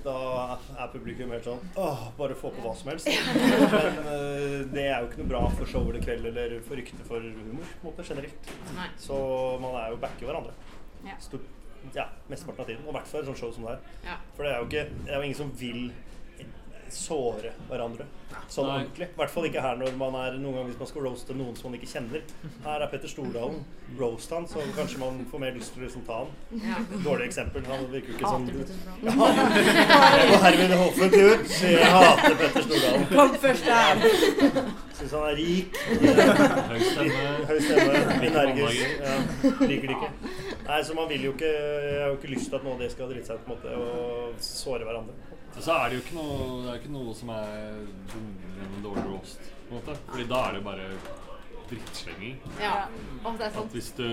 da 0.04 0.16
er 0.76 0.90
publikum 0.92 1.30
helt 1.32 1.46
sånn 1.48 1.62
Åh, 1.80 2.02
bare 2.18 2.36
få 2.36 2.50
på 2.52 2.60
hva 2.60 2.74
som 2.76 2.90
helst. 2.92 3.08
Men 3.08 4.00
uh, 4.04 4.58
det 4.68 4.84
er 4.84 4.98
jo 4.98 5.08
ikke 5.08 5.22
noe 5.22 5.30
bra 5.30 5.40
for 5.54 5.70
show 5.70 5.88
eller 5.88 6.04
kveld 6.04 6.28
eller 6.28 6.58
for 6.66 6.76
rykte 6.76 7.08
for 7.08 7.24
humor 7.24 7.64
på 7.64 7.80
en 7.80 7.88
måte 7.88 8.04
generelt. 8.04 8.52
Nei. 8.76 8.90
Så 9.00 9.16
man 9.64 9.78
er 9.80 9.94
jo 9.94 10.00
backer 10.04 10.28
hverandre. 10.28 10.52
Ja. 11.08 11.16
Stort, 11.24 11.48
ja, 11.96 12.10
Mesteparten 12.28 12.66
av 12.66 12.68
tiden. 12.68 12.84
Og 12.84 12.92
i 12.92 12.98
hvert 12.98 13.08
fall 13.08 13.24
et 13.24 13.30
sånt 13.32 13.40
show 13.40 13.54
som 13.56 13.64
det 13.64 13.78
her. 13.78 13.88
Ja. 14.10 14.18
For 14.36 14.44
det 14.44 14.52
er 14.52 14.60
jo 14.60 14.68
ikke, 14.68 14.84
det 15.06 15.14
er 15.14 15.22
jo 15.22 15.30
ingen 15.30 15.40
som 15.40 15.56
vil 15.60 15.86
såre 16.92 17.52
hverandre 17.68 18.06
sånn 18.50 18.66
Nei. 18.66 18.74
ordentlig. 18.80 19.06
I 19.12 19.18
hvert 19.18 19.32
fall 19.32 19.46
ikke 19.48 19.62
her 19.62 19.78
når 19.80 19.96
man 19.98 20.16
er 20.18 20.36
noen 20.42 20.56
gang 20.58 20.68
hvis 20.68 20.78
man 20.80 20.88
skal 20.90 21.04
roaste 21.06 21.36
noen 21.38 21.56
som 21.58 21.70
man 21.70 21.78
ikke 21.78 21.90
kjenner. 21.92 22.24
Her 22.64 22.84
er 22.84 22.90
Petter 22.92 23.10
Stordalen. 23.10 23.60
Roast 23.98 24.32
han, 24.34 24.46
så 24.50 24.62
kanskje 24.74 24.98
man 25.02 25.20
får 25.30 25.42
mer 25.42 25.52
lyst 25.54 25.74
til 25.74 25.84
å 25.84 25.86
liksom 25.86 26.04
ta 26.08 26.20
han. 26.22 26.32
Ja. 26.64 26.80
Dårlig 27.04 27.28
eksempel. 27.28 27.66
Han 27.68 27.84
virker 27.92 28.10
jo 28.10 28.16
ikke 28.16 28.26
Hater 28.26 28.34
sånn 28.34 28.46
Petter 28.50 28.74
Stordalen. 28.80 29.04
Ja. 29.04 30.08
Jeg 30.14 30.30
går 30.32 30.42
herved 30.46 30.74
offentlig 30.78 31.22
ut. 31.30 31.54
Jeg 31.62 31.92
hater 31.94 32.38
Petter 32.42 32.66
Stordalen. 32.68 33.06
Kom 33.14 33.36
først 33.44 33.70
her. 33.70 33.94
Syns 34.94 35.14
han 35.18 35.28
er 35.28 35.38
rik. 35.38 35.78
Høy 35.94 37.58
stemme. 37.60 38.02
Energisk. 38.30 38.98
Ja. 39.04 39.16
Liker 39.68 39.88
det 39.92 39.96
ikke. 39.98 40.10
Nei, 40.64 40.80
så 40.86 40.96
man 40.96 41.08
vil 41.10 41.26
jo 41.26 41.32
ikke 41.34 41.48
Jeg 41.50 41.98
har 42.00 42.08
jo 42.08 42.16
ikke 42.16 42.30
lyst 42.32 42.48
til 42.48 42.56
at 42.56 42.64
noen 42.64 42.78
av 42.78 42.84
det 42.84 42.90
skal 42.94 43.10
drite 43.10 43.28
seg 43.28 43.40
ut 43.40 43.46
på 43.46 43.52
en 43.52 43.58
måte 43.58 43.68
og 43.78 44.44
såre 44.44 44.86
hverandre. 44.88 45.33
Så 45.60 45.70
er 45.72 45.88
det 45.90 45.96
jo 45.98 46.02
ikke 46.02 46.16
noe, 46.18 46.62
det 46.64 46.70
er 46.72 46.78
ikke 46.82 46.92
noe 46.92 47.14
som 47.14 47.30
er 47.30 47.78
dummere 48.10 48.64
enn 48.64 48.74
en 48.78 48.82
dårlig 48.84 49.04
roast. 49.12 49.40
på 49.68 49.74
en 49.74 49.80
måte. 49.80 49.94
Fordi 50.10 50.26
da 50.28 50.40
er 50.48 50.52
det 50.58 50.64
bare 50.64 50.88
drittslenging. 51.70 52.36
Ja. 52.60 52.88
og 53.24 53.38
det 53.38 53.46
er 53.46 53.58
At 53.62 53.72
hvis 53.72 53.92
du 53.96 54.04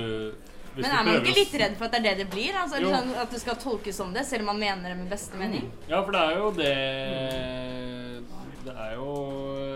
hvis 0.71 0.85
Men 0.87 0.91
er 0.95 1.03
man 1.03 1.17
ikke 1.25 1.35
litt 1.35 1.53
redd 1.59 1.73
for 1.75 1.85
at 1.85 1.91
det 1.91 1.99
er 1.99 2.03
det 2.15 2.17
det 2.23 2.29
blir? 2.31 2.53
Altså, 2.55 2.79
Jo. 2.79 2.89
sånn 2.93 3.09
at 3.19 3.29
det 3.33 3.41
skal 3.41 3.55
tolkes 3.59 3.95
som 3.97 4.13
det, 4.13 4.23
selv 4.25 4.41
om 4.47 4.53
man 4.55 4.59
mener 4.59 4.89
det 4.89 4.97
med 5.01 5.09
beste 5.09 5.35
mening? 5.35 5.69
Ja, 5.89 5.99
for 6.05 6.11
det 6.15 6.21
er 6.21 6.37
jo 6.37 6.51
det 6.51 6.75
Det 8.63 8.75
er 8.77 8.93
jo 8.95 9.09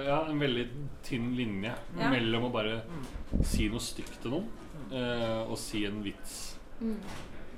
ja, 0.06 0.19
en 0.30 0.39
veldig 0.39 0.65
tynn 1.04 1.36
linje 1.36 1.73
Ja. 1.99 2.10
mellom 2.10 2.45
å 2.45 2.51
bare 2.54 2.82
si 3.43 3.67
noe 3.67 3.80
stygt 3.82 4.21
til 4.21 4.32
noen 4.32 4.47
eh, 4.93 5.41
og 5.49 5.58
si 5.58 5.86
en 5.86 6.01
vits 6.04 6.56
Mm. 6.82 6.97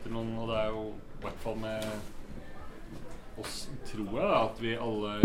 til 0.04 0.12
noen. 0.14 0.38
Og 0.38 0.48
det 0.50 0.58
er 0.58 0.68
jo 0.70 0.94
i 0.94 1.22
hvert 1.24 1.40
fall 1.44 1.56
med 1.56 1.84
oss, 3.42 3.70
tror 3.90 4.08
jeg, 4.08 4.28
da, 4.28 4.42
at 4.48 4.62
vi 4.64 4.74
alle 4.76 5.16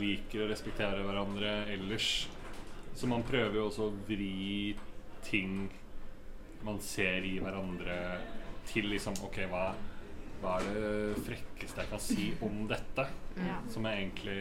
liker 0.00 0.44
å 0.44 0.48
respektere 0.50 1.04
hverandre 1.06 1.54
ellers. 1.72 2.10
Så 2.96 3.08
man 3.08 3.22
prøver 3.26 3.56
jo 3.60 3.66
også 3.70 3.86
å 3.88 3.94
vri 4.08 4.74
ting 5.24 5.68
man 6.66 6.80
ser 6.84 7.24
i 7.24 7.38
hverandre, 7.40 7.96
til 8.68 8.90
liksom 8.92 9.16
OK, 9.24 9.38
hva, 9.50 9.70
hva 10.42 10.58
er 10.60 10.66
det 10.68 11.22
frekkeste 11.24 11.80
jeg 11.84 11.90
kan 11.94 12.02
si 12.04 12.26
om 12.44 12.66
dette? 12.68 13.06
Ja. 13.40 13.56
Som 13.72 13.88
jeg 13.88 14.02
egentlig 14.04 14.36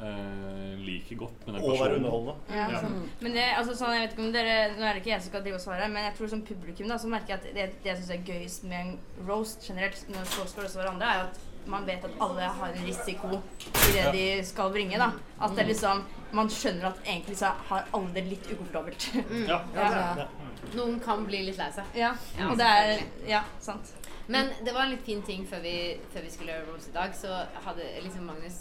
eh, 0.00 0.74
liker 0.84 1.16
godt 1.22 1.46
med 1.46 1.56
den 1.56 1.64
Og 1.64 1.80
være 1.80 1.96
underholdende. 1.96 2.36
Ja, 2.52 2.66
Ja. 2.70 2.80
sånn. 2.84 3.08
Men 3.24 3.32
det, 3.38 3.46
altså, 3.56 3.74
sånn, 3.80 3.94
jeg 3.96 4.04
vet 4.04 4.14
ikke 4.16 4.26
om 4.26 4.32
dere, 4.36 4.56
Nå 4.76 4.84
er 4.84 4.92
det 4.94 5.02
ikke 5.02 5.14
jeg 5.14 5.22
som 5.22 5.32
skal 5.32 5.42
drive 5.46 5.58
og 5.60 5.64
svare, 5.64 5.88
men 5.88 6.04
jeg 6.04 6.14
tror 6.18 6.28
som 6.34 6.42
publikum 6.42 6.88
da, 6.92 6.98
så 7.00 7.08
merker 7.08 7.34
jeg 7.34 7.38
at 7.40 7.48
det, 7.54 7.68
det 7.82 7.90
jeg 7.90 7.96
syns 8.02 8.10
er 8.10 8.26
gøyest 8.28 8.64
med 8.68 8.80
en 8.84 9.26
roast 9.28 9.64
generelt, 9.66 10.04
når 10.12 10.24
folk 10.36 10.48
skal 10.52 10.62
roaste 10.66 10.82
hverandre, 10.82 11.06
er 11.08 11.24
at 11.30 11.40
man 11.66 11.84
vet 11.86 12.04
at 12.04 12.10
alle 12.20 12.40
har 12.40 12.68
en 12.72 12.86
risiko 12.86 13.28
i 13.34 13.92
det 13.92 14.04
Ja. 14.04 14.12
de 14.12 14.44
skal 14.44 14.70
bringe. 14.72 14.98
da. 14.98 15.12
At 15.40 15.56
det 15.56 15.66
liksom, 15.66 16.04
man 16.32 16.48
skjønner 16.48 16.86
at 16.88 16.98
egentlig 17.04 17.36
så 17.36 17.52
har 17.68 17.84
alle 17.92 18.12
det 18.14 18.24
litt 18.28 18.46
ukomfortabelt. 18.52 19.08
Mm. 19.30 19.46
Ja. 19.48 19.60
Ja. 19.74 20.26
Noen 20.74 21.00
kan 21.00 21.24
bli 21.26 21.42
litt 21.46 21.58
lei 21.58 21.70
seg. 21.72 21.84
Ja, 21.94 22.14
og 22.48 22.56
det 22.58 22.66
er 22.66 23.02
Ja, 23.28 23.42
sant. 23.60 23.92
Men 24.28 24.50
det 24.64 24.72
var 24.74 24.82
en 24.84 24.90
litt 24.90 25.04
fin 25.04 25.22
ting 25.22 25.46
før 25.46 25.60
vi, 25.62 25.98
før 26.12 26.22
vi 26.22 26.30
skulle 26.30 26.52
gjøre 26.52 26.66
Rose 26.72 26.90
i 26.90 26.92
dag. 26.94 27.14
Så 27.14 27.28
hadde 27.64 27.86
liksom 28.02 28.26
Magnus 28.26 28.60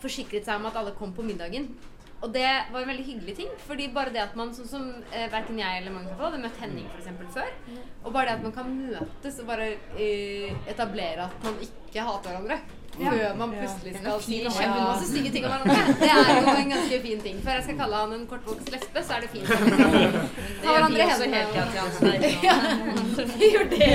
forsikret 0.00 0.44
seg 0.46 0.56
om 0.56 0.66
at 0.66 0.76
alle 0.76 0.92
kom 0.98 1.12
på 1.12 1.22
middagen. 1.22 1.66
Og 2.22 2.30
det 2.32 2.48
var 2.72 2.84
en 2.84 2.90
veldig 2.92 3.04
hyggelig 3.04 3.36
ting. 3.36 3.48
Fordi 3.66 3.88
bare 3.94 4.12
det 4.14 4.22
at 4.22 4.36
man, 4.38 4.52
sånn 4.54 4.68
som 4.70 4.84
eh, 5.10 5.26
verken 5.32 5.58
jeg 5.58 5.80
eller 5.80 5.94
mange 5.94 6.12
kan 6.12 6.20
få, 6.20 6.28
hadde 6.28 6.44
møtt 6.44 6.60
Henning 6.62 6.86
for 6.90 7.02
eksempel 7.02 7.32
før. 7.34 7.50
Og 8.04 8.12
bare 8.14 8.28
det 8.28 8.36
at 8.38 8.44
man 8.46 8.54
kan 8.54 8.70
møtes 8.76 9.40
og 9.42 9.50
bare 9.50 9.72
eh, 9.96 10.52
etablere 10.70 11.26
at 11.26 11.48
man 11.48 11.58
ikke 11.66 12.06
hater 12.06 12.30
hverandre. 12.30 12.60
Ja. 13.00 13.08
Før 13.08 13.36
man 13.40 13.54
plutselig 13.56 13.94
skal 13.96 14.18
si 14.20 14.38
ja. 14.42 14.50
kjempemasse 14.52 15.06
stygge 15.08 15.30
ting 15.32 15.46
om 15.48 15.54
hverandre. 15.54 15.94
Det 16.02 16.10
er 16.12 16.32
jo 16.36 16.52
en 16.52 16.74
ganske 16.74 16.98
fin 17.06 17.22
ting. 17.24 17.38
Før 17.46 17.56
jeg 17.56 17.64
skal 17.66 17.78
kalle 17.78 18.02
han 18.02 18.12
en 18.18 18.26
kortvokst 18.28 18.68
lesbe, 18.74 19.04
så 19.08 19.16
er 19.16 19.24
det 19.24 19.30
fint. 19.32 19.48
ta 20.62 20.68
gjør 20.68 20.76
hverandre 20.76 20.98
vi 21.00 21.08
også 21.14 21.30
hendene 21.32 22.44
Ja, 22.44 22.58
vi 23.32 23.50
gjør 23.56 23.66
det. 23.72 23.90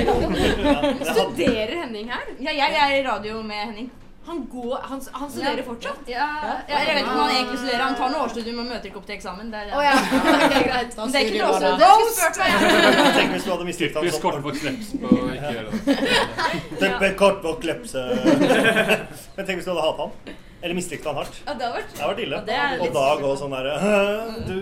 Ja. 0.66 0.76
Studerer 1.12 1.74
Henning 1.84 2.12
her? 2.12 2.28
Ja, 2.42 2.58
jeg 2.58 2.82
er 2.82 2.98
i 2.98 3.06
radio 3.06 3.40
med 3.46 3.64
Henning. 3.64 3.90
Han 4.28 4.40
går, 4.52 4.74
han, 4.90 5.00
han 5.20 5.30
studerer 5.32 5.62
fortsatt? 5.64 6.00
Ja, 6.12 6.26
ja, 6.44 6.54
jeg 6.68 6.94
vet 6.94 7.00
ikke 7.02 7.12
om 7.14 7.20
han 7.22 7.30
egentlig 7.34 7.58
studerer. 7.62 7.82
Han 7.86 7.94
tar 7.96 8.10
noe 8.12 8.24
årsstudium, 8.26 8.58
men 8.60 8.66
møter 8.74 8.90
ikke 8.90 9.00
opp 9.00 9.06
til 9.08 9.16
eksamen. 9.16 9.52
Det 9.52 9.62
er, 9.62 9.70
Oh, 9.72 9.84
ja. 9.84 9.94
Ok, 10.48 10.56
greit. 10.68 10.96
Men 10.98 11.14
det 11.14 11.22
er 11.22 11.30
ikke 11.30 11.38
noe 11.38 11.48
lov 11.48 11.58
sier 11.58 11.68
til 11.68 11.78
du 11.78 11.84
å 11.84 11.84
bare 11.84 11.94
Roast! 11.94 12.18
spurt 12.18 12.40
meg. 12.42 12.50
Tenk 13.18 13.32
hvis 13.36 13.46
du 13.46 13.50
hadde 13.54 13.68
mistet 13.70 13.96
Typisk 13.96 14.18
sånn. 14.18 14.42
på 14.44 14.52
kleps 14.58 14.90
på 15.00 15.14
ikke 15.38 15.54
gjøre 15.56 15.70
kort 17.22 17.40
på 17.46 17.54
klepse. 17.64 18.04
Men 19.38 19.48
tenk 19.48 19.56
hvis 19.60 19.66
du 19.68 19.72
hadde 19.72 19.86
hatt 19.88 20.04
han. 20.04 20.36
Eller 20.58 20.74
mislikte 20.74 21.06
han 21.08 21.20
hardt. 21.22 21.36
Ja, 21.46 21.54
det 21.54 21.68
har 21.68 21.74
vært 21.76 21.92
Det 21.94 22.02
har 22.02 22.12
vært 22.12 22.22
ille. 22.24 22.38
Ja, 22.40 22.46
det 22.48 22.56
er 22.58 22.80
Og 22.82 22.94
da 22.96 23.04
gå 23.20 23.28
sånn 23.38 23.52
derre 23.54 23.74
Du 24.48 24.56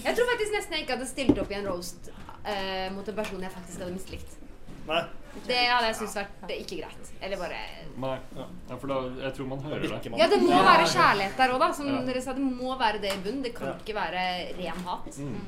Jeg 0.00 0.16
tror 0.16 0.30
faktisk 0.32 0.54
nesten 0.56 0.76
jeg 0.78 0.86
ikke 0.86 0.96
hadde 0.96 1.08
stilt 1.10 1.40
opp 1.42 1.52
i 1.52 1.58
en 1.58 1.68
roast 1.68 2.08
eh, 2.48 2.86
mot 2.94 3.08
en 3.12 3.18
person 3.18 3.44
jeg 3.44 3.52
faktisk 3.52 3.84
hadde 3.84 3.92
mislikt. 3.92 4.38
Nei. 4.88 5.02
Det 5.46 5.56
hadde 5.66 5.86
jeg 5.88 5.96
syntes 5.98 6.14
vært 6.20 6.34
det 6.46 6.54
er 6.54 6.60
ikke 6.62 6.76
greit. 6.78 7.12
Eller 7.20 7.40
bare 7.40 7.60
Nei. 8.04 8.14
Ja, 8.36 8.76
for 8.76 8.90
da, 8.90 8.98
jeg 9.24 9.34
tror 9.36 9.46
man 9.50 9.62
hører 9.64 9.82
det. 9.82 10.16
Ja, 10.18 10.26
det 10.30 10.40
må 10.42 10.62
være 10.66 10.86
kjærlighet 10.90 11.36
der 11.38 11.54
òg, 11.54 11.60
da. 11.62 11.72
Som 11.72 11.86
Ja. 11.90 12.00
dere 12.06 12.22
sa, 12.22 12.32
det 12.32 12.42
må 12.42 12.78
være 12.78 13.00
det 13.00 13.12
i 13.14 13.22
bunnen. 13.22 13.42
Det 13.42 13.54
kan 13.54 13.68
Ja. 13.68 13.74
ikke 13.74 13.94
være 13.94 14.24
ren 14.58 14.84
hat. 14.86 15.18
Mm. 15.18 15.40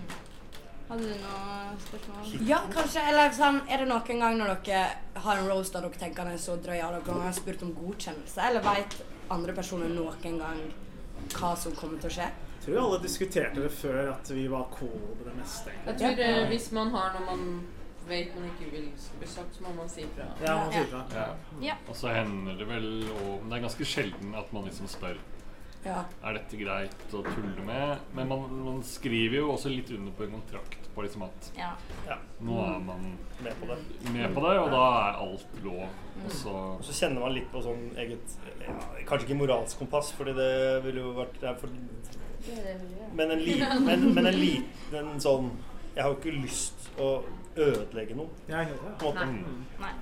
Hadde 0.89 1.03
du 1.03 1.15
noe 1.19 1.77
spørsmål? 1.83 2.47
Ja, 2.47 2.61
kanskje. 2.71 3.03
Eller 3.09 3.31
sånn, 3.31 3.61
er 3.69 3.79
det 3.79 3.89
noen 3.89 4.21
gang 4.21 4.39
når 4.39 4.63
dere 4.63 4.91
har 5.15 5.37
en 5.37 5.49
roast 5.49 5.73
der 5.73 5.81
dere 5.81 5.99
tenker 5.99 6.25
den 6.25 6.35
er 6.35 6.39
så 6.39 6.57
drøy, 6.63 6.81
har 6.81 6.93
dere 6.93 7.23
har 7.23 7.33
spurt 7.33 7.63
om 7.63 7.75
godkjennelse? 7.75 8.39
Eller 8.39 8.61
vet 8.61 9.03
andre 9.31 9.53
personer 9.53 9.89
noen 9.89 10.39
gang 10.39 10.61
hva 11.35 11.57
som 11.57 11.73
kommer 11.73 11.99
til 12.01 12.11
å 12.11 12.13
skje? 12.13 12.31
Jeg 12.67 12.75
tror 12.75 12.79
alle 12.85 13.03
diskuterte 13.03 13.63
det 13.63 13.73
før 13.73 14.13
at 14.13 14.31
vi 14.31 14.47
var 14.49 14.67
cool 14.79 15.15
på 15.19 15.25
det 15.25 15.35
meste. 15.37 15.71
Jeg 15.87 15.99
tror 15.99 16.19
ja. 16.19 16.47
hvis 16.47 16.71
man 16.73 16.91
har 16.91 17.13
noe 17.15 17.27
man 17.27 17.67
vet 18.09 18.35
man 18.37 18.45
ikke 18.51 18.71
vil 18.73 18.91
bli 19.21 19.27
sagt, 19.29 19.55
så 19.57 19.63
må 19.67 19.73
man 19.77 19.89
si 19.89 20.03
ifra. 20.07 20.27
Ja, 20.45 20.57
man 20.61 20.73
sier 20.73 20.85
ifra. 20.89 21.05
Ja. 21.15 21.29
Ja. 21.63 21.77
Og 21.89 21.97
så 21.97 22.13
hender 22.15 22.59
det 22.59 22.69
vel 22.69 22.91
og 23.13 23.47
Det 23.49 23.57
er 23.59 23.65
ganske 23.69 23.85
sjelden 23.89 24.35
at 24.39 24.53
man 24.53 24.65
liksom 24.69 24.89
spør 24.91 25.19
Ja. 25.87 26.01
Er 26.27 26.35
dette 26.35 26.59
greit 26.59 27.13
å 27.15 27.21
tulle 27.23 27.63
med. 27.63 27.99
Men 28.17 28.27
man, 28.29 28.41
man 28.65 28.81
skriver 28.83 29.37
jo 29.39 29.53
også 29.53 29.71
litt 29.71 29.91
under 29.95 30.11
på 30.19 30.25
en 30.25 30.33
kontrakt 30.35 30.89
på 30.97 31.05
liksom 31.05 31.23
at 31.23 31.51
Ja. 31.57 31.71
nå 32.41 32.57
er 32.65 32.81
man 32.83 33.05
med 33.45 33.55
på 33.61 33.67
det. 33.71 33.77
med 34.13 34.35
på 34.35 34.41
det, 34.43 34.55
og 34.59 34.71
da 34.73 34.83
er 35.11 35.21
alt 35.23 35.47
lov. 35.63 35.85
Og 36.25 36.31
så 36.33 36.55
Og 36.79 36.83
så 36.85 36.93
kjenner 37.05 37.21
man 37.21 37.35
litt 37.37 37.51
på 37.53 37.63
sånn 37.63 37.85
eget 37.97 38.35
ja, 38.65 38.75
Kanskje 39.07 39.29
ikke 39.29 39.39
moralsk 39.45 39.79
kompass, 39.79 40.11
fordi 40.17 40.33
det 40.35 40.83
ville 40.85 41.01
jo 41.05 41.13
vært 41.13 41.39
det 41.41 41.55
for, 41.61 41.69
Men 43.15 43.31
en 43.31 43.39
liten 43.43 43.85
men, 43.85 44.15
men 44.15 44.27
en 44.27 44.39
liten 44.41 45.21
sånn 45.21 45.51
Jeg 45.95 46.03
har 46.03 46.11
jo 46.13 46.19
ikke 46.19 46.43
lyst 46.43 46.91
å 46.99 47.23
ødelegge 47.57 48.15
noe. 48.19 48.29
Ja, 48.49 48.61
en 48.63 48.77
måte. 49.01 49.27
Nei. 49.27 49.45
Nei. 49.81 49.95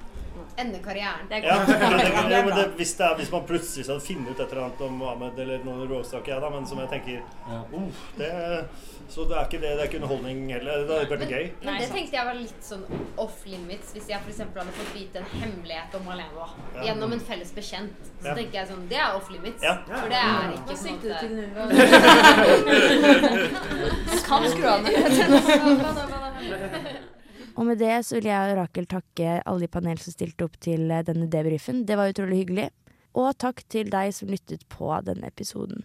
Ende 0.58 0.78
karrieren. 0.82 1.28
Det 1.30 1.38
Ja, 1.44 1.56
ja, 2.30 2.42
men 2.44 2.56
det, 2.56 2.64
hvis, 2.76 2.94
det 2.98 3.04
er, 3.06 3.14
hvis 3.18 3.30
man 3.32 3.44
plutselig 3.46 3.86
hadde 3.86 4.00
funnet 4.02 4.30
ut 4.34 4.40
et 4.40 4.50
eller 4.52 4.64
annet 4.64 4.80
om 4.86 5.02
Ahmed 5.06 5.38
eller 5.44 5.58
noen 5.66 5.88
råstak, 5.90 6.26
ja, 6.28 6.34
jeg, 6.34 6.42
da, 6.42 6.48
men 6.50 6.66
som 6.66 6.78
jeg 6.82 6.88
tenker 6.90 7.22
uff, 7.78 8.00
det, 8.18 8.30
Så 9.08 9.24
det 9.30 9.36
er 9.38 9.44
ikke 9.46 9.60
det, 9.62 9.70
det 9.76 9.80
er 9.84 9.88
ikke 9.90 9.98
underholdning 10.00 10.38
heller. 10.50 10.72
Det 10.88 10.94
hadde 10.98 11.10
vært 11.14 11.30
gøy. 11.30 11.46
Men 11.62 11.72
det 11.78 11.88
tenkte 11.92 12.16
jeg 12.16 12.26
var 12.26 12.34
litt 12.38 12.62
sånn 12.66 12.84
off 13.20 13.38
limits 13.46 13.92
hvis 13.94 14.08
jeg 14.10 14.18
f.eks. 14.24 14.40
hadde 14.42 14.74
fått 14.80 14.92
vite 14.96 15.16
en 15.22 15.28
hemmelighet 15.42 15.90
om 16.00 16.04
Malena 16.08 16.46
Ja. 16.74 16.82
gjennom 16.88 17.10
en 17.14 17.22
felles 17.30 17.52
bekjent. 17.54 17.98
Så 18.20 18.26
Ja. 18.28 18.34
tenker 18.34 18.56
jeg 18.60 18.66
sånn 18.72 18.88
Det 18.88 18.98
er 18.98 19.14
off 19.14 19.28
limits. 19.30 19.62
Ja. 19.62 19.74
For 19.86 20.08
det 20.08 20.18
er 20.18 20.50
ikke 20.58 20.76
sånn 20.82 20.98
du 21.04 21.08
kan 24.28 24.42
skru 24.50 24.66
av 24.66 24.80
Og 27.54 27.68
med 27.68 27.78
det 27.78 28.00
så 28.06 28.18
vil 28.18 28.30
jeg 28.30 28.52
og 28.52 28.58
Rakel 28.58 28.86
takke 28.90 29.40
alle 29.46 29.68
i 29.68 29.70
panel 29.70 30.00
som 30.02 30.14
stilte 30.14 30.46
opp 30.46 30.56
til 30.62 30.90
eh, 30.90 31.04
denne 31.06 31.28
debrifen. 31.30 31.84
Det 31.86 31.98
var 31.98 32.10
utrolig 32.10 32.42
hyggelig. 32.42 32.70
Og 33.14 33.30
takk 33.38 33.62
til 33.70 33.92
deg 33.92 34.10
som 34.14 34.32
lyttet 34.32 34.64
på 34.72 34.90
denne 35.06 35.30
episoden. 35.30 35.84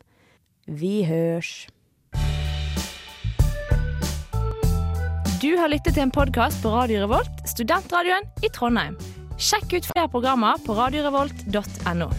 Vi 0.65 1.03
hørs. 1.05 1.67
Du 5.39 5.53
har 5.55 5.69
lyttet 5.71 5.93
til 5.93 6.03
en 6.03 6.11
podkast 6.11 6.59
på 6.65 6.73
Radio 6.73 7.05
Revolt, 7.05 7.45
studentradioen 7.47 8.25
i 8.43 8.49
Trondheim. 8.51 8.97
Sjekk 9.39 9.77
ut 9.77 9.87
flere 9.93 10.09
programmer 10.11 10.59
på 10.65 10.75
radiorevolt.no. 10.75 12.09